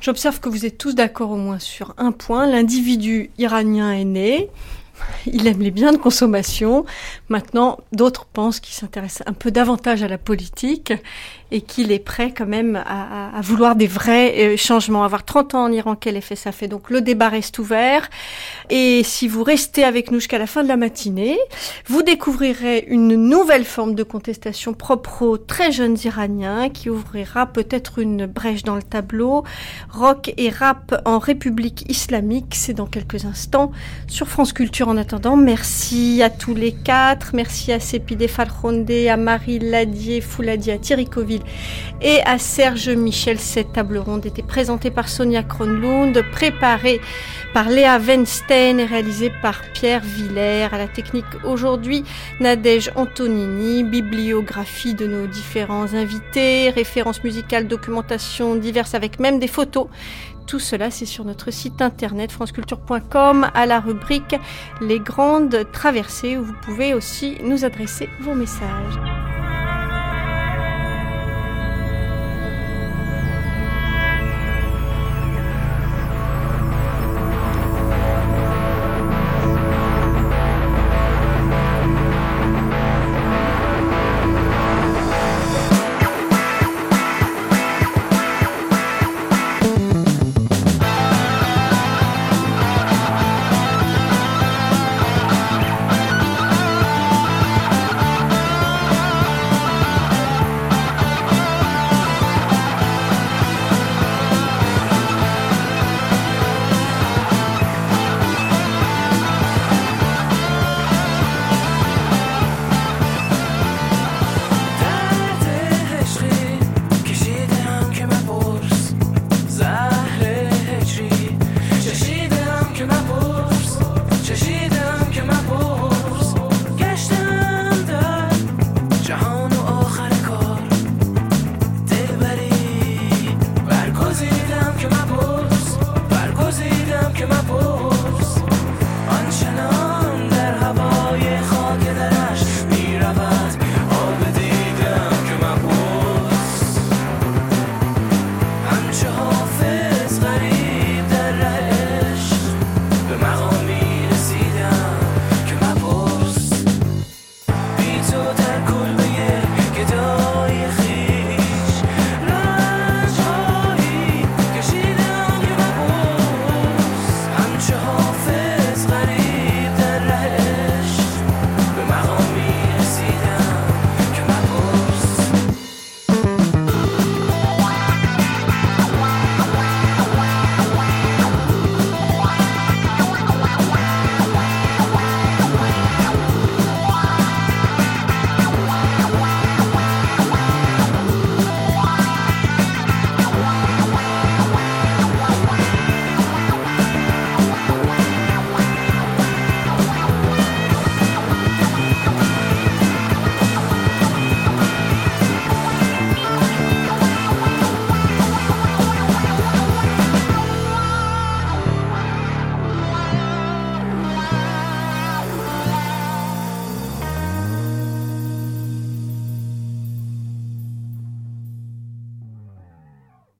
[0.00, 4.48] J'observe que vous êtes tous d'accord au moins sur un point, l'individu iranien est né,
[5.26, 6.84] il aime les biens de consommation.
[7.28, 10.92] Maintenant, d'autres pensent qu'il s'intéresse un peu davantage à la politique
[11.50, 15.04] et qu'il est prêt quand même à, vouloir des vrais euh, changements.
[15.04, 16.66] Avoir 30 ans en Iran, quel effet ça fait?
[16.66, 18.10] Donc le débat reste ouvert.
[18.70, 21.38] Et si vous restez avec nous jusqu'à la fin de la matinée,
[21.86, 28.00] vous découvrirez une nouvelle forme de contestation propre aux très jeunes Iraniens qui ouvrira peut-être
[28.00, 29.44] une brèche dans le tableau.
[29.90, 33.70] Rock et rap en République islamique, c'est dans quelques instants
[34.08, 34.83] sur France Culture.
[34.86, 37.30] En attendant, merci à tous les quatre.
[37.32, 41.40] Merci à Sépidé Falronde, à Marie Ladier, Fouladier, à Thierry Coville
[42.02, 43.38] et à Serge Michel.
[43.38, 47.00] Cette table ronde était présentée par Sonia Kronlund, préparée
[47.54, 50.68] par Léa Weinstein et réalisée par Pierre Villers.
[50.70, 52.04] À la technique aujourd'hui,
[52.40, 59.86] Nadège Antonini, bibliographie de nos différents invités, références musicales, documentation diverses avec même des photos.
[60.46, 64.36] Tout cela, c'est sur notre site internet franceculture.com à la rubrique
[64.80, 69.33] Les grandes traversées où vous pouvez aussi nous adresser vos messages.